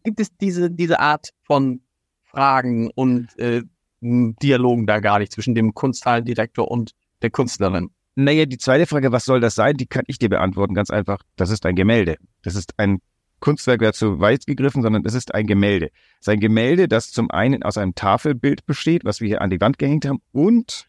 gibt 0.02 0.20
es 0.20 0.36
diese, 0.36 0.70
diese 0.70 0.98
Art 1.00 1.30
von 1.42 1.80
Fragen 2.24 2.90
und 2.90 3.38
äh, 3.38 3.62
Dialogen 4.00 4.86
da 4.86 5.00
gar 5.00 5.18
nicht 5.18 5.32
zwischen 5.32 5.54
dem 5.54 5.74
Kunsthallendirektor 5.74 6.70
und 6.70 6.92
der 7.22 7.30
Künstlerin? 7.30 7.90
Naja, 8.16 8.46
die 8.46 8.58
zweite 8.58 8.86
Frage, 8.86 9.10
was 9.10 9.24
soll 9.24 9.40
das 9.40 9.54
sein, 9.54 9.76
die 9.76 9.86
kann 9.86 10.04
ich 10.06 10.18
dir 10.18 10.28
beantworten, 10.28 10.74
ganz 10.74 10.90
einfach. 10.90 11.20
Das 11.36 11.50
ist 11.50 11.66
ein 11.66 11.74
Gemälde. 11.74 12.16
Das 12.42 12.54
ist 12.54 12.74
ein 12.78 13.00
Kunstwerk, 13.40 13.80
wäre 13.80 13.92
zu 13.92 14.20
weit 14.20 14.46
gegriffen, 14.46 14.82
sondern 14.82 15.04
es 15.04 15.14
ist 15.14 15.34
ein 15.34 15.46
Gemälde. 15.46 15.90
Es 16.20 16.28
ist 16.28 16.28
ein 16.28 16.40
Gemälde, 16.40 16.88
das 16.88 17.10
zum 17.10 17.30
einen 17.30 17.62
aus 17.62 17.76
einem 17.76 17.94
Tafelbild 17.94 18.66
besteht, 18.66 19.04
was 19.04 19.20
wir 19.20 19.28
hier 19.28 19.42
an 19.42 19.50
die 19.50 19.60
Wand 19.60 19.78
gehängt 19.78 20.06
haben, 20.06 20.22
und 20.32 20.88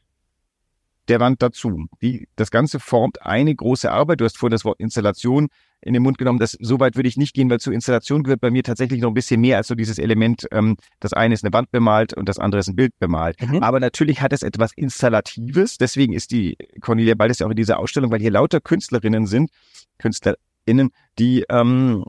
der 1.08 1.20
Wand 1.20 1.42
dazu. 1.42 1.88
Die, 2.02 2.28
das 2.36 2.52
Ganze 2.52 2.80
formt 2.80 3.22
eine 3.22 3.54
große 3.54 3.92
Arbeit. 3.92 4.22
Du 4.22 4.26
hast 4.26 4.38
vorhin 4.38 4.52
das 4.52 4.66
Wort 4.66 4.80
Installation 4.80 5.50
in 5.82 5.94
den 5.94 6.02
Mund 6.02 6.18
genommen. 6.18 6.40
Das, 6.40 6.58
so 6.60 6.80
weit 6.80 6.96
würde 6.96 7.08
ich 7.08 7.18
nicht 7.18 7.34
gehen, 7.34 7.50
weil 7.50 7.60
zur 7.60 7.74
Installation 7.74 8.24
gehört 8.24 8.42
bei 8.42 8.50
mir 8.50 8.64
tatsächlich 8.64 9.02
noch 9.02 9.10
ein 9.10 9.14
bisschen 9.14 9.40
mehr 9.40 9.58
als 9.58 9.68
so 9.68 9.76
dieses 9.76 10.00
Element, 10.00 10.48
ähm, 10.52 10.78
das 11.00 11.14
eine 11.14 11.34
ist 11.34 11.44
eine 11.44 11.54
Wand 11.54 11.72
bemalt 11.72 12.14
und 12.14 12.28
das 12.28 12.40
andere 12.40 12.60
ist 12.60 12.68
ein 12.68 12.76
Bild 12.76 12.98
bemalt. 13.00 13.40
Mhm. 13.42 13.62
Aber 13.62 13.80
natürlich 13.80 14.22
hat 14.22 14.34
es 14.34 14.42
etwas 14.42 14.72
Installatives. 14.74 15.78
Deswegen 15.78 16.14
ist 16.14 16.32
die 16.32 16.58
Cornelia 16.82 17.14
Baldes 17.16 17.40
ja 17.40 17.46
auch 17.46 17.52
in 17.52 17.56
dieser 17.56 17.80
Ausstellung, 17.80 18.12
weil 18.12 18.20
hier 18.20 18.32
lauter 18.32 18.62
Künstlerinnen 18.62 19.28
sind, 19.28 19.52
KünstlerInnen, 20.00 20.90
die 21.20 21.46
ähm, 21.50 22.04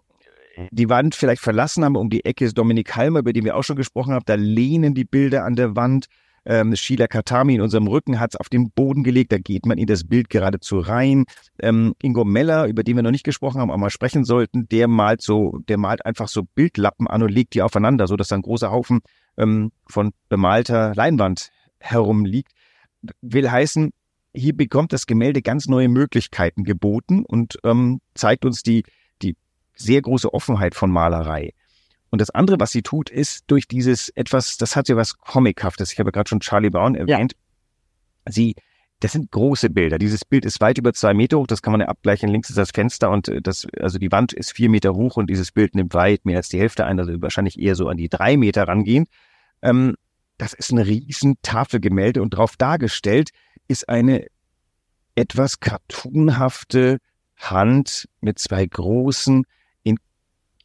die 0.70 0.88
Wand 0.88 1.14
vielleicht 1.14 1.42
verlassen 1.42 1.84
haben. 1.84 1.96
Um 1.96 2.08
die 2.08 2.24
Ecke 2.24 2.44
ist 2.44 2.56
Dominik 2.56 2.96
Halmer, 2.96 3.20
über 3.20 3.32
den 3.32 3.44
wir 3.44 3.56
auch 3.56 3.64
schon 3.64 3.76
gesprochen 3.76 4.14
haben. 4.14 4.24
Da 4.26 4.34
lehnen 4.34 4.94
die 4.94 5.04
Bilder 5.04 5.44
an 5.44 5.54
der 5.54 5.76
Wand. 5.76 6.06
Ähm, 6.46 6.76
Sheila 6.76 7.08
Katami 7.08 7.56
in 7.56 7.60
unserem 7.60 7.88
Rücken 7.88 8.20
hat 8.20 8.34
es 8.34 8.40
auf 8.40 8.48
den 8.48 8.70
Boden 8.70 9.02
gelegt. 9.02 9.32
Da 9.32 9.38
geht 9.38 9.66
man 9.66 9.78
in 9.78 9.86
das 9.86 10.04
Bild 10.04 10.30
geradezu 10.30 10.78
rein. 10.78 11.24
Ähm, 11.60 11.94
Ingo 12.00 12.24
Meller, 12.24 12.66
über 12.66 12.84
den 12.84 12.96
wir 12.96 13.02
noch 13.02 13.10
nicht 13.10 13.24
gesprochen 13.24 13.60
haben, 13.60 13.70
aber 13.70 13.80
mal 13.80 13.90
sprechen 13.90 14.24
sollten, 14.24 14.68
der 14.68 14.86
malt 14.86 15.22
so, 15.22 15.58
der 15.68 15.76
malt 15.76 16.06
einfach 16.06 16.28
so 16.28 16.44
Bildlappen 16.44 17.08
an 17.08 17.22
und 17.22 17.30
legt 17.30 17.54
die 17.54 17.62
aufeinander, 17.62 18.06
so 18.06 18.16
dass 18.16 18.28
da 18.28 18.36
ein 18.36 18.42
großer 18.42 18.70
Haufen 18.70 19.00
ähm, 19.36 19.72
von 19.88 20.12
bemalter 20.28 20.94
Leinwand 20.94 21.50
herumliegt. 21.80 22.52
Will 23.20 23.50
heißen, 23.50 23.90
hier 24.32 24.56
bekommt 24.56 24.92
das 24.92 25.06
Gemälde 25.06 25.42
ganz 25.42 25.66
neue 25.66 25.88
Möglichkeiten 25.88 26.64
geboten 26.64 27.24
und 27.24 27.58
ähm, 27.64 28.00
zeigt 28.14 28.44
uns 28.44 28.62
die, 28.62 28.84
die 29.22 29.36
sehr 29.74 30.02
große 30.02 30.32
Offenheit 30.32 30.74
von 30.74 30.90
Malerei. 30.90 31.52
Und 32.10 32.20
das 32.20 32.30
andere, 32.30 32.60
was 32.60 32.72
sie 32.72 32.82
tut, 32.82 33.10
ist 33.10 33.44
durch 33.48 33.66
dieses 33.68 34.08
etwas, 34.10 34.58
das 34.58 34.76
hat 34.76 34.88
ja 34.88 34.96
was 34.96 35.18
Comichaftes. 35.18 35.92
Ich 35.92 35.98
habe 35.98 36.12
gerade 36.12 36.28
schon 36.28 36.40
Charlie 36.40 36.70
Brown 36.70 36.94
erwähnt. 36.94 37.34
Sie, 38.28 38.54
das 39.00 39.12
sind 39.12 39.30
große 39.30 39.70
Bilder. 39.70 39.98
Dieses 39.98 40.24
Bild 40.24 40.44
ist 40.44 40.60
weit 40.60 40.78
über 40.78 40.92
zwei 40.92 41.14
Meter 41.14 41.38
hoch. 41.38 41.46
Das 41.46 41.62
kann 41.62 41.72
man 41.72 41.80
ja 41.80 41.88
abgleichen. 41.88 42.28
Links 42.28 42.48
ist 42.48 42.58
das 42.58 42.70
Fenster 42.70 43.10
und 43.10 43.28
äh, 43.28 43.42
das, 43.42 43.66
also 43.78 43.98
die 43.98 44.12
Wand 44.12 44.32
ist 44.32 44.52
vier 44.52 44.70
Meter 44.70 44.94
hoch 44.94 45.16
und 45.16 45.28
dieses 45.28 45.52
Bild 45.52 45.74
nimmt 45.74 45.94
weit 45.94 46.24
mehr 46.24 46.38
als 46.38 46.48
die 46.48 46.58
Hälfte 46.58 46.86
ein, 46.86 46.98
also 46.98 47.20
wahrscheinlich 47.20 47.58
eher 47.58 47.74
so 47.74 47.88
an 47.88 47.96
die 47.96 48.08
drei 48.08 48.36
Meter 48.36 48.66
rangehen. 48.68 49.06
Ähm, 49.62 49.96
das 50.38 50.52
ist 50.52 50.70
ein 50.70 50.78
riesen 50.78 51.36
Tafelgemälde 51.42 52.22
und 52.22 52.30
drauf 52.30 52.56
dargestellt 52.56 53.30
ist 53.68 53.88
eine 53.88 54.26
etwas 55.14 55.60
cartoonhafte 55.60 56.98
Hand 57.36 58.08
mit 58.20 58.38
zwei 58.38 58.64
großen, 58.66 59.44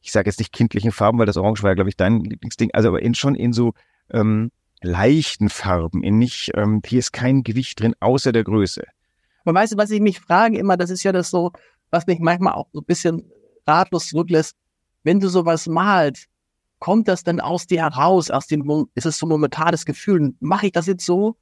ich 0.02 0.12
sage 0.12 0.30
jetzt 0.30 0.40
nicht 0.40 0.52
kindlichen 0.52 0.92
Farben, 0.92 1.20
weil 1.20 1.26
das 1.26 1.38
Orange 1.38 1.64
war 1.64 1.72
ja, 1.72 1.76
glaube 1.76 1.90
ich, 1.90 1.98
dein 1.98 2.22
Lieblingsding, 2.22 2.72
also 2.74 2.90
aber 2.90 3.02
in, 3.02 3.14
schon 3.14 3.36
in 3.36 3.54
so 3.54 3.74
ähm, 4.10 4.52
leichten 4.82 5.50
Farben, 5.50 6.04
in 6.04 6.18
nicht, 6.18 6.52
ähm, 6.56 6.82
hier 6.86 7.00
ist 7.00 7.14
kein 7.14 7.44
Gewicht 7.44 7.80
drin, 7.80 7.96
außer 8.00 8.32
der 8.32 8.44
Größe. 8.44 8.84
Weißt 9.46 9.74
du, 9.74 9.78
was 9.78 9.92
ich 9.92 10.02
mich 10.02 10.20
frage 10.20 10.58
immer, 10.58 10.78
das 10.78 10.90
ist 10.90 11.04
ja 11.04 11.12
das 11.12 11.30
so, 11.30 11.52
was 11.90 12.08
mich 12.08 12.20
manchmal 12.20 12.54
auch 12.54 12.68
so 12.74 12.80
ein 12.82 12.86
bisschen 12.86 13.32
ratlos 13.66 14.08
zurücklässt, 14.08 14.56
wenn 15.04 15.20
du 15.20 15.30
sowas 15.30 15.68
malst, 15.68 16.28
kommt 16.80 17.08
das 17.08 17.24
denn 17.24 17.40
aus 17.40 17.68
dir 17.68 17.82
heraus, 17.82 18.32
aus 18.32 18.48
dem, 18.48 18.88
ist 18.96 19.06
es 19.06 19.18
so 19.18 19.28
momentanes 19.28 19.86
Gefühl, 19.86 20.34
mache 20.40 20.68
ich 20.68 20.72
das 20.72 20.88
jetzt 20.88 21.06
so? 21.06 21.38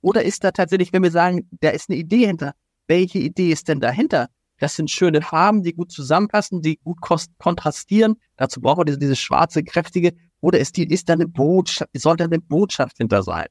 Oder 0.00 0.22
ist 0.22 0.44
da 0.44 0.52
tatsächlich, 0.52 0.92
wenn 0.92 1.02
wir 1.02 1.10
sagen, 1.10 1.48
da 1.60 1.70
ist 1.70 1.90
eine 1.90 1.98
Idee 1.98 2.26
hinter, 2.26 2.54
welche 2.86 3.18
Idee 3.18 3.50
ist 3.50 3.68
denn 3.68 3.80
dahinter? 3.80 4.28
Das 4.58 4.76
sind 4.76 4.90
schöne 4.90 5.22
Farben, 5.22 5.62
die 5.62 5.74
gut 5.74 5.92
zusammenpassen, 5.92 6.62
die 6.62 6.78
gut 6.78 6.98
kontrastieren. 7.38 8.16
Dazu 8.36 8.60
brauchen 8.60 8.80
wir 8.80 8.84
diese, 8.86 8.98
diese 8.98 9.16
schwarze, 9.16 9.62
kräftige. 9.62 10.14
Oder 10.40 10.58
ist 10.58 10.76
die, 10.76 10.84
ist 10.84 11.08
da 11.08 11.14
eine 11.14 11.28
Botschaft, 11.28 11.90
soll 11.94 12.16
da 12.16 12.24
eine 12.24 12.38
Botschaft 12.40 12.98
hinter 12.98 13.22
sein? 13.22 13.46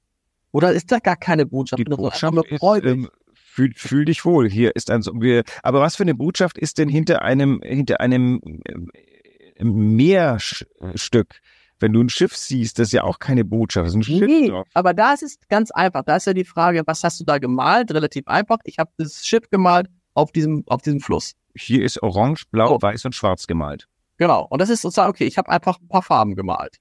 Oder 0.52 0.72
ist 0.72 0.91
da 0.91 1.00
gar 1.00 1.18
keine 1.18 1.46
Botschaft? 1.46 1.80
Die 1.80 1.84
Botschaft 1.84 2.38
ist, 2.50 2.63
ähm, 2.84 3.10
fühl, 3.34 3.74
fühl 3.76 4.06
dich 4.06 4.26
wohl. 4.26 4.50
Hier 4.50 4.76
ist 4.76 4.89
ein, 4.89 5.04
wir, 5.20 5.44
aber 5.63 5.82
was 5.82 5.96
für 5.96 6.04
eine 6.04 6.15
Botschaft 6.15 6.58
ist 6.58 6.78
denn 6.78 6.89
hinter 6.89 7.22
einem, 7.22 7.62
hinter 7.63 8.00
einem 8.00 8.39
äh, 8.65 9.63
Meerstück? 9.63 11.41
Wenn 11.80 11.91
du 11.91 12.02
ein 12.02 12.10
Schiff 12.10 12.36
siehst, 12.38 12.80
das 12.80 12.88
ist 12.88 12.94
ja 12.94 13.04
auch 13.04 13.20
keine 13.20 13.44
Botschaft. 13.44 13.88
Das 13.88 13.96
ist 13.96 14.10
ein 14.10 14.26
nee, 14.26 14.48
Schiff 14.48 14.63
aber 14.74 14.94
da 14.94 15.13
ist 15.13 15.24
es 15.24 15.38
ganz 15.50 15.72
einfach. 15.72 16.04
Da 16.04 16.15
ist 16.15 16.26
ja 16.26 16.34
die 16.34 16.46
Frage, 16.46 16.84
was 16.86 17.04
hast 17.04 17.20
du 17.20 17.26
da 17.26 17.38
gemalt? 17.38 17.91
Relativ 17.91 18.28
einfach. 18.28 18.60
Ich 18.63 18.80
habe 18.80 18.91
das 18.98 19.26
Schiff 19.28 19.50
gemalt 19.50 19.89
auf 20.15 20.32
diesem, 20.32 20.63
auf 20.65 20.82
diesem 20.82 20.99
Fluss. 20.99 21.34
Hier 21.56 21.84
ist 21.84 22.01
orange, 22.01 22.45
blau, 22.49 22.75
oh. 22.75 22.82
weiß 22.82 23.06
und 23.06 23.13
schwarz 23.13 23.45
gemalt. 23.45 23.88
Genau. 24.17 24.47
Und 24.49 24.60
das 24.60 24.69
ist 24.69 24.82
sozusagen, 24.82 25.10
okay, 25.10 25.25
ich 25.25 25.38
habe 25.38 25.49
einfach 25.49 25.80
ein 25.80 25.88
paar 25.88 26.01
Farben 26.01 26.36
gemalt. 26.36 26.78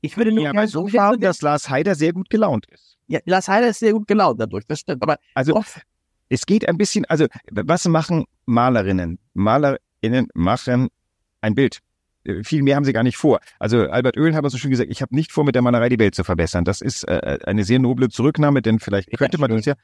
Ich 0.00 0.16
würde 0.16 0.32
nur 0.32 0.44
ja, 0.44 0.52
gerne 0.52 0.68
so 0.68 0.86
Farben, 0.86 1.20
dass 1.20 1.42
Lars 1.42 1.68
Heider 1.68 1.94
sehr 1.94 2.12
gut 2.12 2.30
gelaunt 2.30 2.66
ist. 2.70 2.96
Ja, 3.08 3.20
Lars 3.24 3.48
Heider 3.48 3.68
ist 3.68 3.80
sehr 3.80 3.92
gut 3.92 4.06
gelaunt 4.06 4.40
dadurch, 4.40 4.64
das 4.66 4.80
stimmt. 4.80 5.02
Aber 5.02 5.18
also 5.34 5.54
oft, 5.54 5.82
es 6.28 6.46
geht 6.46 6.68
ein 6.68 6.78
bisschen, 6.78 7.04
also 7.06 7.26
was 7.50 7.86
machen 7.86 8.24
Malerinnen? 8.46 9.18
Malerinnen 9.34 10.28
machen 10.34 10.88
ein 11.40 11.54
Bild. 11.54 11.80
Äh, 12.24 12.44
viel 12.44 12.62
mehr 12.62 12.76
haben 12.76 12.84
sie 12.84 12.92
gar 12.92 13.02
nicht 13.02 13.16
vor. 13.16 13.40
Also 13.58 13.88
Albert 13.88 14.16
Oehlen 14.16 14.36
hat 14.36 14.48
so 14.50 14.58
schön 14.58 14.70
gesagt, 14.70 14.90
ich 14.90 15.02
habe 15.02 15.14
nicht 15.14 15.32
vor, 15.32 15.44
mit 15.44 15.54
der 15.54 15.62
Malerei 15.62 15.88
die 15.88 15.98
Welt 15.98 16.14
zu 16.14 16.22
verbessern. 16.22 16.64
Das 16.64 16.80
ist 16.80 17.04
äh, 17.04 17.38
eine 17.44 17.64
sehr 17.64 17.78
noble 17.78 18.08
Zurücknahme, 18.08 18.62
denn 18.62 18.78
vielleicht 18.78 19.10
könnte 19.16 19.38
man 19.38 19.50
das 19.50 19.64
ja. 19.64 19.74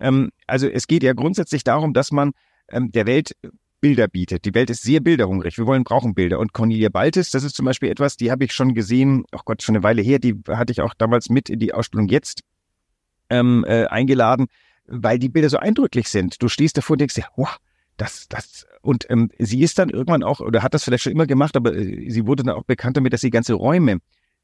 Ähm, 0.00 0.30
also 0.46 0.68
es 0.68 0.86
geht 0.86 1.02
ja 1.02 1.12
grundsätzlich 1.12 1.64
darum, 1.64 1.92
dass 1.92 2.12
man 2.12 2.32
ähm, 2.68 2.92
der 2.92 3.06
Welt 3.06 3.36
Bilder 3.80 4.08
bietet. 4.08 4.44
Die 4.44 4.54
Welt 4.54 4.70
ist 4.70 4.82
sehr 4.82 5.00
bilderhungrig. 5.00 5.58
Wir 5.58 5.66
wollen, 5.66 5.84
brauchen 5.84 6.14
Bilder. 6.14 6.38
Und 6.38 6.52
Cornelia 6.52 6.88
Baltis, 6.88 7.30
das 7.30 7.44
ist 7.44 7.56
zum 7.56 7.66
Beispiel 7.66 7.90
etwas, 7.90 8.16
die 8.16 8.30
habe 8.30 8.44
ich 8.44 8.52
schon 8.52 8.74
gesehen, 8.74 9.24
ach 9.32 9.44
Gott, 9.44 9.62
schon 9.62 9.76
eine 9.76 9.82
Weile 9.82 10.02
her, 10.02 10.18
die 10.18 10.34
hatte 10.48 10.72
ich 10.72 10.80
auch 10.80 10.94
damals 10.94 11.28
mit 11.28 11.48
in 11.48 11.58
die 11.58 11.74
Ausstellung 11.74 12.08
jetzt 12.08 12.40
ähm, 13.28 13.64
äh, 13.68 13.86
eingeladen, 13.86 14.46
weil 14.86 15.18
die 15.18 15.28
Bilder 15.28 15.50
so 15.50 15.58
eindrücklich 15.58 16.08
sind. 16.08 16.42
Du 16.42 16.48
stehst 16.48 16.76
davor 16.76 16.94
und 16.94 17.00
denkst 17.00 17.14
dir, 17.14 17.26
wow, 17.36 17.56
das, 17.96 18.28
das, 18.28 18.66
und 18.82 19.08
ähm, 19.10 19.30
sie 19.38 19.62
ist 19.62 19.78
dann 19.78 19.90
irgendwann 19.90 20.22
auch, 20.22 20.40
oder 20.40 20.62
hat 20.62 20.74
das 20.74 20.84
vielleicht 20.84 21.04
schon 21.04 21.12
immer 21.12 21.26
gemacht, 21.26 21.56
aber 21.56 21.74
äh, 21.74 22.10
sie 22.10 22.26
wurde 22.26 22.44
dann 22.44 22.54
auch 22.54 22.64
bekannt 22.64 22.96
damit, 22.96 23.12
dass 23.12 23.20
sie 23.20 23.30
ganze 23.30 23.54
Räume 23.54 23.98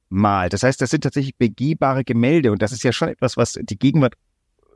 malt. 0.09 0.53
Das 0.53 0.63
heißt, 0.63 0.81
das 0.81 0.91
sind 0.91 1.05
tatsächlich 1.05 1.37
begehbare 1.37 2.05
Gemälde 2.05 2.53
und 2.53 2.63
das 2.63 2.73
ist 2.73 2.85
ja 2.85 2.93
schon 2.93 3.09
etwas, 3.09 3.37
was 3.37 3.59
die 3.61 3.79
Gegenwart 3.79 4.15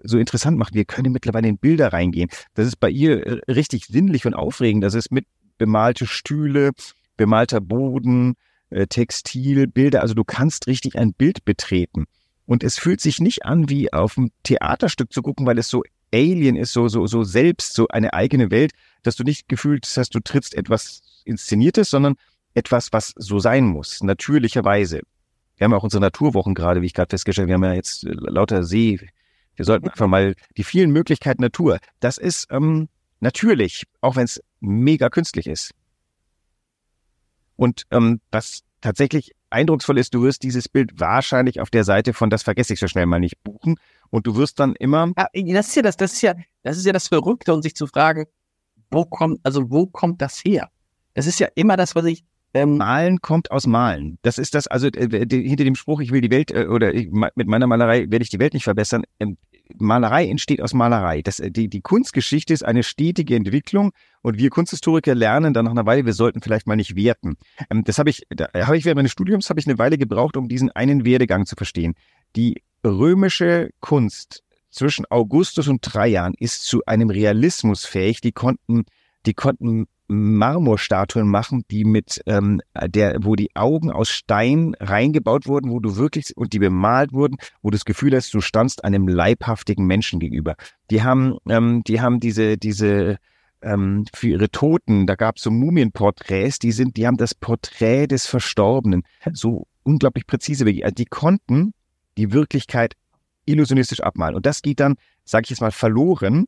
so 0.07 0.19
interessant 0.19 0.59
macht. 0.59 0.75
Wir 0.75 0.85
können 0.85 1.12
mittlerweile 1.12 1.49
in 1.49 1.59
Bilder 1.59 1.92
reingehen. 1.92 2.31
Das 2.55 2.66
ist 2.66 2.77
bei 2.77 2.90
ihr 2.90 3.27
äh, 3.27 3.53
richtig 3.53 3.87
sinnlich 3.87 4.27
und 4.27 4.35
aufregend. 4.35 4.85
Das 4.85 4.95
ist 4.95 5.11
mit 5.12 5.27
bemalte 5.59 6.07
Stühle, 6.07 6.73
bemalter 7.16 7.61
Boden, 7.61 8.35
äh, 8.71 8.87
Textil, 8.87 9.66
Bilder. 9.66 10.03
Also 10.03 10.14
du 10.14 10.25
kannst 10.25 10.66
richtig 10.66 10.99
ein 10.99 11.12
Bild 11.12 11.45
betreten. 11.45 12.07
Und 12.47 12.62
es 12.62 12.79
fühlt 12.79 13.01
sich 13.01 13.21
nicht 13.21 13.45
an, 13.45 13.69
wie 13.69 13.92
auf 13.92 14.16
ein 14.16 14.31
Theaterstück 14.45 15.12
zu 15.12 15.23
gucken, 15.23 15.47
weil 15.47 15.59
es 15.59 15.69
so 15.69 15.83
Alien 16.12 16.57
ist, 16.57 16.73
so, 16.73 16.88
so, 16.88 17.07
so 17.07 17.25
selbst, 17.25 17.75
so 17.75 17.88
eine 17.88 18.14
eigene 18.14 18.51
Welt, 18.51 18.73
dass 19.03 19.16
du 19.16 19.25
nicht 19.25 19.49
gefühlt 19.49 19.87
hast, 19.97 20.14
du 20.14 20.21
trittst 20.21 20.55
etwas 20.55 21.03
Inszeniertes, 21.25 21.90
sondern 21.90 22.14
etwas, 22.55 22.92
was 22.92 23.12
so 23.16 23.38
sein 23.38 23.66
muss, 23.66 24.03
natürlicherweise. 24.03 25.03
Wir 25.57 25.64
haben 25.64 25.73
ja 25.73 25.79
auch 25.79 25.83
unsere 25.83 26.01
Naturwochen 26.01 26.55
gerade, 26.55 26.83
wie 26.83 26.87
ich 26.87 26.95
gerade 26.95 27.11
festgestellt 27.11 27.45
habe, 27.45 27.61
wir 27.61 27.69
haben 27.69 27.73
ja 27.73 27.77
jetzt 27.77 28.05
äh, 28.05 28.12
lauter 28.12 28.64
See, 28.64 29.01
wir 29.57 29.64
sollten 29.64 29.88
einfach 29.88 30.07
mal 30.07 30.35
die 30.57 30.64
vielen 30.64 30.90
Möglichkeiten 30.90 31.42
Natur. 31.42 31.79
Das 32.01 32.19
ist 32.19 32.47
ähm, 32.51 32.88
natürlich, 33.21 33.85
auch 34.01 34.16
wenn 34.16 34.25
es 34.25 34.40
mega 34.61 35.09
künstlich 35.11 35.47
ist. 35.47 35.73
Und 37.57 37.85
ähm, 37.90 38.21
was 38.31 38.62
tatsächlich 38.81 39.33
eindrucksvoll 39.51 39.99
ist, 39.99 40.14
du 40.14 40.23
wirst 40.23 40.42
dieses 40.42 40.69
Bild 40.69 41.01
wahrscheinlich 41.01 41.61
auf 41.61 41.71
der 41.71 41.85
Seite 41.85 42.12
von 42.12 42.31
das 42.31 42.42
vergesse 42.42 42.75
ich 42.75 42.81
so 42.81 42.88
schnell 42.88 43.07
mal 43.07 43.19
nicht 43.19 43.42
buchen 43.42 43.77
und 44.11 44.27
du 44.27 44.37
wirst 44.37 44.61
dann 44.61 44.75
immer. 44.77 45.12
Ja, 45.16 45.55
das 45.55 45.69
ist 45.69 45.77
ja 45.77 45.83
das, 45.83 45.97
das 45.97 46.12
ist 46.12 46.23
ja, 46.23 46.35
das 46.62 46.77
ist 46.77 46.85
ja 46.85 46.92
das 46.92 47.09
Verrückte 47.09 47.55
und 47.55 47.62
sich 47.62 47.75
zu 47.75 47.87
fragen, 47.87 48.27
wo 48.90 49.05
kommt, 49.05 49.40
also 49.42 49.71
wo 49.71 49.87
kommt 49.87 50.21
das 50.21 50.38
her? 50.45 50.71
Das 51.14 51.27
ist 51.27 51.40
ja 51.40 51.49
immer 51.55 51.77
das, 51.77 51.95
was 51.95 52.05
ich 52.05 52.25
ähm, 52.57 52.79
Malen 52.79 53.21
kommt 53.21 53.51
aus 53.51 53.66
Malen. 53.66 54.19
Das 54.23 54.38
ist 54.38 54.55
das, 54.55 54.66
also 54.66 54.88
äh, 54.88 55.27
hinter 55.29 55.64
dem 55.64 55.75
Spruch, 55.75 56.01
ich 56.01 56.11
will 56.11 56.21
die 56.21 56.31
Welt 56.31 56.51
äh, 56.51 56.66
oder 56.66 56.95
ich, 56.95 57.11
mit 57.11 57.47
meiner 57.47 57.66
Malerei 57.66 58.11
werde 58.11 58.23
ich 58.23 58.31
die 58.31 58.38
Welt 58.38 58.55
nicht 58.55 58.64
verbessern. 58.64 59.05
Ähm, 59.21 59.37
Malerei 59.79 60.29
entsteht 60.29 60.62
aus 60.62 60.75
Malerei. 60.75 61.23
Das, 61.23 61.40
äh, 61.40 61.51
die, 61.51 61.69
die 61.69 61.81
Kunstgeschichte 61.81 62.55
ist 62.55 62.64
eine 62.64 62.83
stetige 62.83 63.37
Entwicklung 63.37 63.92
und 64.23 64.38
wir 64.38 64.51
Kunsthistoriker 64.51 65.14
lernen 65.14 65.53
dann 65.53 65.66
nach 65.66 65.73
einer 65.73 65.87
Weile, 65.87 66.07
wir 66.07 66.12
sollten 66.14 66.40
vielleicht 66.40 66.66
mal 66.66 66.77
nicht 66.77 66.97
werten. 66.97 67.37
Ähm, 67.71 67.85
das 67.85 67.99
habe 67.99 68.11
ich, 68.11 68.23
da 68.31 68.49
habe 68.55 68.79
ich 68.79 68.85
während 68.85 68.97
meines 68.97 69.12
Studiums 69.12 69.51
habe 69.51 69.61
ich 69.61 69.66
eine 69.66 69.79
Weile 69.79 69.99
gebraucht, 69.99 70.37
um 70.37 70.49
diesen 70.49 70.71
einen 70.71 71.05
Werdegang 71.05 71.47
zu 71.47 71.57
verstehen. 71.57 71.95
Die 72.37 72.62
römische 72.85 73.71
Kunst 73.81 74.42
zwischen 74.71 75.05
Augustus 75.11 75.69
und 75.69 75.83
Trajan 75.83 76.35
ist 76.38 76.64
zu 76.64 76.85
einem 76.87 77.11
Realismus 77.11 77.85
fähig. 77.85 78.21
Die 78.21 78.33
konnten, 78.33 78.85
die 79.27 79.35
konnten 79.35 79.87
Marmorstatuen 80.09 81.29
machen, 81.29 81.64
die 81.71 81.85
mit 81.85 82.23
ähm, 82.27 82.61
der, 82.87 83.19
wo 83.23 83.35
die 83.35 83.55
Augen 83.55 83.90
aus 83.90 84.09
Stein 84.09 84.77
reingebaut 84.79 85.47
wurden, 85.47 85.71
wo 85.71 85.81
du 85.81 85.97
wirklich 85.97 86.37
und 86.37 86.53
die 86.53 86.59
bemalt 86.59 87.12
wurden, 87.12 87.37
wo 87.62 87.71
du 87.71 87.77
das 87.77 87.85
Gefühl 87.85 88.14
hast, 88.14 88.33
du 88.35 88.40
standst 88.40 88.85
einem 88.85 89.09
leibhaftigen 89.09 89.87
Menschen 89.87 90.21
gegenüber. 90.21 90.57
Die 90.90 91.03
haben, 91.03 91.38
ähm, 91.49 91.83
die 91.85 92.01
haben 92.01 92.21
diese, 92.21 92.57
diese 92.57 93.19
ähm, 93.62 94.05
für 94.14 94.29
ihre 94.29 94.51
Toten, 94.51 95.07
da 95.07 95.14
gab 95.14 95.37
es 95.37 95.42
so 95.42 95.51
Mumienporträts, 95.51 96.59
die 96.59 96.73
sind, 96.73 96.97
die 96.97 97.07
haben 97.07 97.16
das 97.16 97.35
Porträt 97.35 98.07
des 98.07 98.27
Verstorbenen 98.27 99.03
so 99.33 99.66
unglaublich 99.83 100.27
präzise, 100.27 100.64
also 100.64 100.95
die 100.95 101.07
konnten 101.07 101.73
die 102.16 102.33
Wirklichkeit 102.33 102.95
illusionistisch 103.45 104.01
abmalen. 104.01 104.35
Und 104.35 104.47
das 104.47 104.62
geht 104.62 104.81
dann, 104.81 104.97
sage 105.25 105.45
ich 105.45 105.51
jetzt 105.51 105.61
mal, 105.61 105.71
verloren, 105.71 106.47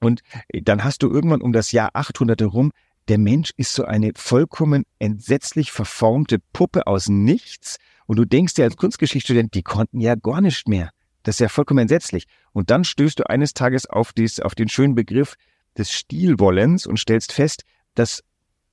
und 0.00 0.22
dann 0.50 0.84
hast 0.84 1.02
du 1.02 1.10
irgendwann 1.10 1.42
um 1.42 1.52
das 1.52 1.72
Jahr 1.72 1.90
800 1.92 2.40
herum, 2.40 2.72
der 3.08 3.18
Mensch 3.18 3.52
ist 3.56 3.74
so 3.74 3.84
eine 3.84 4.12
vollkommen 4.14 4.84
entsetzlich 4.98 5.72
verformte 5.72 6.38
Puppe 6.52 6.86
aus 6.86 7.08
nichts. 7.08 7.78
Und 8.06 8.18
du 8.18 8.24
denkst 8.24 8.54
dir 8.54 8.64
als 8.64 8.76
Kunstgeschichtsstudent, 8.76 9.54
die 9.54 9.62
konnten 9.62 10.00
ja 10.00 10.14
gar 10.14 10.40
nicht 10.40 10.68
mehr. 10.68 10.90
Das 11.22 11.36
ist 11.36 11.40
ja 11.40 11.48
vollkommen 11.48 11.80
entsetzlich. 11.80 12.26
Und 12.52 12.70
dann 12.70 12.84
stößt 12.84 13.18
du 13.18 13.28
eines 13.28 13.52
Tages 13.52 13.86
auf, 13.86 14.12
dies, 14.12 14.40
auf 14.40 14.54
den 14.54 14.68
schönen 14.68 14.94
Begriff 14.94 15.34
des 15.76 15.92
Stilwollens 15.92 16.86
und 16.86 16.98
stellst 16.98 17.32
fest, 17.32 17.62
dass 17.94 18.22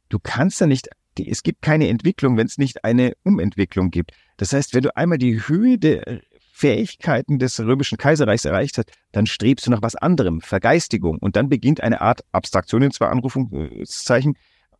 du 0.09 0.19
kannst 0.19 0.61
da 0.61 0.67
nicht, 0.67 0.89
es 1.19 1.43
gibt 1.43 1.61
keine 1.61 1.87
Entwicklung, 1.87 2.37
wenn 2.37 2.47
es 2.47 2.57
nicht 2.57 2.83
eine 2.83 3.13
Umentwicklung 3.23 3.91
gibt. 3.91 4.11
Das 4.37 4.53
heißt, 4.53 4.73
wenn 4.73 4.83
du 4.83 4.95
einmal 4.95 5.17
die 5.17 5.47
Höhe 5.47 5.77
der 5.77 6.21
Fähigkeiten 6.57 7.37
des 7.37 7.59
römischen 7.59 7.99
Kaiserreichs 7.99 8.45
erreicht 8.45 8.79
hat, 8.79 8.91
dann 9.11 9.27
strebst 9.27 9.67
du 9.67 9.71
nach 9.71 9.83
was 9.83 9.95
anderem, 9.95 10.41
Vergeistigung. 10.41 11.19
Und 11.19 11.35
dann 11.35 11.49
beginnt 11.49 11.81
eine 11.81 12.01
Art 12.01 12.21
Abstraktion 12.31 12.81
in 12.81 12.91
zwei 12.91 13.07
Anrufungszeichen, 13.07 14.35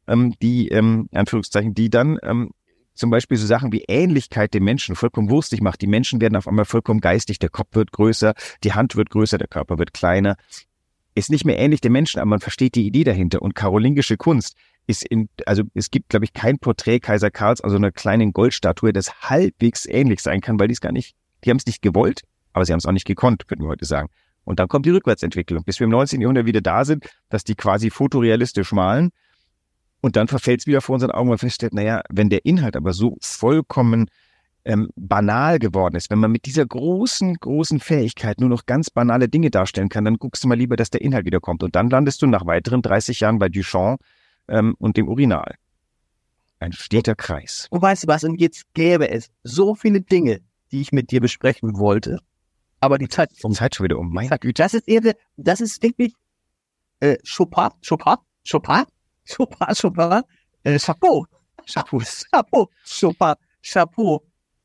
ähm, 0.07 0.33
die, 0.41 0.69
ähm, 0.69 1.07
Anführungszeichen, 1.13 1.75
die 1.75 1.91
dann 1.91 2.17
ähm, 2.23 2.49
zum 2.95 3.11
Beispiel 3.11 3.37
so 3.37 3.45
Sachen 3.45 3.71
wie 3.71 3.83
Ähnlichkeit 3.87 4.55
dem 4.55 4.63
Menschen 4.63 4.95
vollkommen 4.95 5.29
wurstig 5.29 5.61
macht. 5.61 5.81
Die 5.81 5.87
Menschen 5.87 6.19
werden 6.19 6.35
auf 6.35 6.47
einmal 6.47 6.65
vollkommen 6.65 6.99
geistig, 6.99 7.37
der 7.37 7.49
Kopf 7.49 7.75
wird 7.75 7.91
größer, 7.91 8.33
die 8.63 8.73
Hand 8.73 8.95
wird 8.95 9.11
größer, 9.11 9.37
der 9.37 9.47
Körper 9.47 9.77
wird 9.77 9.93
kleiner. 9.93 10.35
Ist 11.13 11.29
nicht 11.29 11.45
mehr 11.45 11.59
ähnlich 11.59 11.81
dem 11.81 11.91
Menschen, 11.91 12.19
aber 12.19 12.29
man 12.29 12.39
versteht 12.39 12.73
die 12.73 12.87
Idee 12.87 13.03
dahinter. 13.03 13.43
Und 13.43 13.53
karolingische 13.53 14.17
Kunst 14.17 14.57
ist 14.87 15.05
in, 15.05 15.29
also 15.45 15.61
es 15.75 15.91
gibt, 15.91 16.09
glaube 16.09 16.25
ich, 16.25 16.33
kein 16.33 16.57
Porträt 16.57 17.01
Kaiser 17.01 17.29
Karls, 17.29 17.61
also 17.61 17.75
einer 17.75 17.91
kleinen 17.91 18.33
Goldstatue, 18.33 18.93
das 18.93 19.21
halbwegs 19.21 19.85
ähnlich 19.85 20.21
sein 20.21 20.41
kann, 20.41 20.59
weil 20.59 20.69
die 20.69 20.73
es 20.73 20.81
gar 20.81 20.91
nicht 20.91 21.15
die 21.47 21.51
haben 21.51 21.57
es 21.57 21.65
nicht 21.65 21.81
gewollt, 21.81 22.21
aber 22.53 22.65
sie 22.65 22.73
haben 22.73 22.79
es 22.79 22.85
auch 22.85 22.91
nicht 22.91 23.05
gekonnt, 23.05 23.47
könnten 23.47 23.63
wir 23.63 23.69
heute 23.69 23.85
sagen. 23.85 24.09
Und 24.43 24.59
dann 24.59 24.67
kommt 24.67 24.85
die 24.85 24.91
Rückwärtsentwicklung, 24.91 25.63
bis 25.63 25.79
wir 25.79 25.85
im 25.85 25.91
19. 25.91 26.21
Jahrhundert 26.21 26.45
wieder 26.45 26.61
da 26.61 26.85
sind, 26.85 27.05
dass 27.29 27.43
die 27.43 27.55
quasi 27.55 27.89
fotorealistisch 27.89 28.71
malen. 28.71 29.09
Und 30.01 30.15
dann 30.15 30.27
verfällt 30.27 30.61
es 30.61 30.67
wieder 30.67 30.81
vor 30.81 30.93
unseren 30.93 31.11
Augen, 31.11 31.23
und 31.23 31.29
man 31.29 31.37
feststellt, 31.37 31.73
naja, 31.73 32.01
wenn 32.09 32.29
der 32.29 32.45
Inhalt 32.45 32.75
aber 32.75 32.93
so 32.93 33.17
vollkommen 33.21 34.09
ähm, 34.63 34.89
banal 34.95 35.59
geworden 35.59 35.95
ist, 35.95 36.09
wenn 36.09 36.19
man 36.19 36.31
mit 36.31 36.45
dieser 36.45 36.65
großen, 36.65 37.35
großen 37.35 37.79
Fähigkeit 37.79 38.39
nur 38.39 38.49
noch 38.49 38.65
ganz 38.65 38.89
banale 38.89 39.27
Dinge 39.29 39.49
darstellen 39.49 39.89
kann, 39.89 40.05
dann 40.05 40.17
guckst 40.17 40.43
du 40.43 40.47
mal 40.47 40.57
lieber, 40.57 40.75
dass 40.75 40.89
der 40.89 41.01
Inhalt 41.01 41.25
wiederkommt. 41.25 41.63
Und 41.63 41.75
dann 41.75 41.89
landest 41.89 42.21
du 42.21 42.27
nach 42.27 42.45
weiteren 42.45 42.81
30 42.81 43.21
Jahren 43.21 43.39
bei 43.39 43.49
Duchamp 43.49 44.01
ähm, 44.47 44.75
und 44.77 44.97
dem 44.97 45.07
Urinal. 45.07 45.55
Ein 46.59 46.73
steter 46.73 47.15
Kreis. 47.15 47.67
Und 47.69 47.81
weißt 47.81 48.03
du 48.03 48.07
was, 48.07 48.23
und 48.23 48.39
jetzt 48.39 48.73
gäbe 48.73 49.09
es 49.09 49.29
so 49.43 49.75
viele 49.75 50.01
Dinge, 50.01 50.41
die 50.71 50.81
ich 50.81 50.91
mit 50.91 51.11
dir 51.11 51.21
besprechen 51.21 51.77
wollte. 51.77 52.19
Aber 52.79 52.97
die 52.97 53.09
Zeit 53.09 53.31
ist 53.31 53.43
um. 53.43 53.53
Zeit 53.53 53.75
schon 53.75 53.85
wieder 53.85 53.97
um. 53.97 54.11
Mein 54.11 54.29
Güte. 54.29 54.61
Das 54.61 54.73
ist 54.73 54.87
irre. 54.87 55.15
Das 55.35 55.61
ist 55.61 55.81
wirklich 55.81 56.13
äh, 56.99 57.17
Chopin, 57.23 57.69
Chopin, 57.87 58.15
Chopin, 58.49 58.85
Chopin, 59.27 59.67
Chopin, 59.75 60.21
äh, 60.63 60.79
Chapeau. 60.79 61.25
Chapeau. 61.65 61.99
Chapeau. 61.99 62.69
Chopin, 62.83 63.33
Chapeau. 63.61 64.23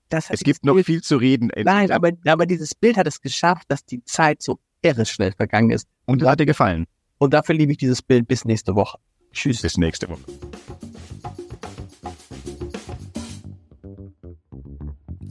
Das 0.09 0.29
es 0.29 0.41
gibt 0.41 0.65
noch 0.65 0.75
Bild, 0.75 0.87
viel 0.87 1.03
zu 1.03 1.17
reden. 1.17 1.51
Nein, 1.65 1.91
aber, 1.91 2.11
aber 2.27 2.45
dieses 2.45 2.75
Bild 2.75 2.99
hat 2.99 3.07
es 3.07 3.21
geschafft, 3.21 3.65
dass 3.69 3.85
die 3.85 4.05
Zeit 4.05 4.43
so 4.43 4.59
irre 4.83 5.07
schnell 5.07 5.33
vergangen 5.33 5.71
ist. 5.71 5.89
Und 6.05 6.23
hat 6.23 6.39
dir 6.39 6.47
gefallen. 6.47 6.87
Und 7.19 7.33
dafür 7.33 7.55
liebe 7.55 7.73
ich 7.73 7.79
dieses 7.79 8.03
Bild 8.03 8.29
bis 8.29 8.45
nächste 8.45 8.75
Woche. 8.75 8.99
Tschüss. 9.33 9.63
Bis 9.63 9.79
nächste 9.79 10.09
Woche. 10.11 10.21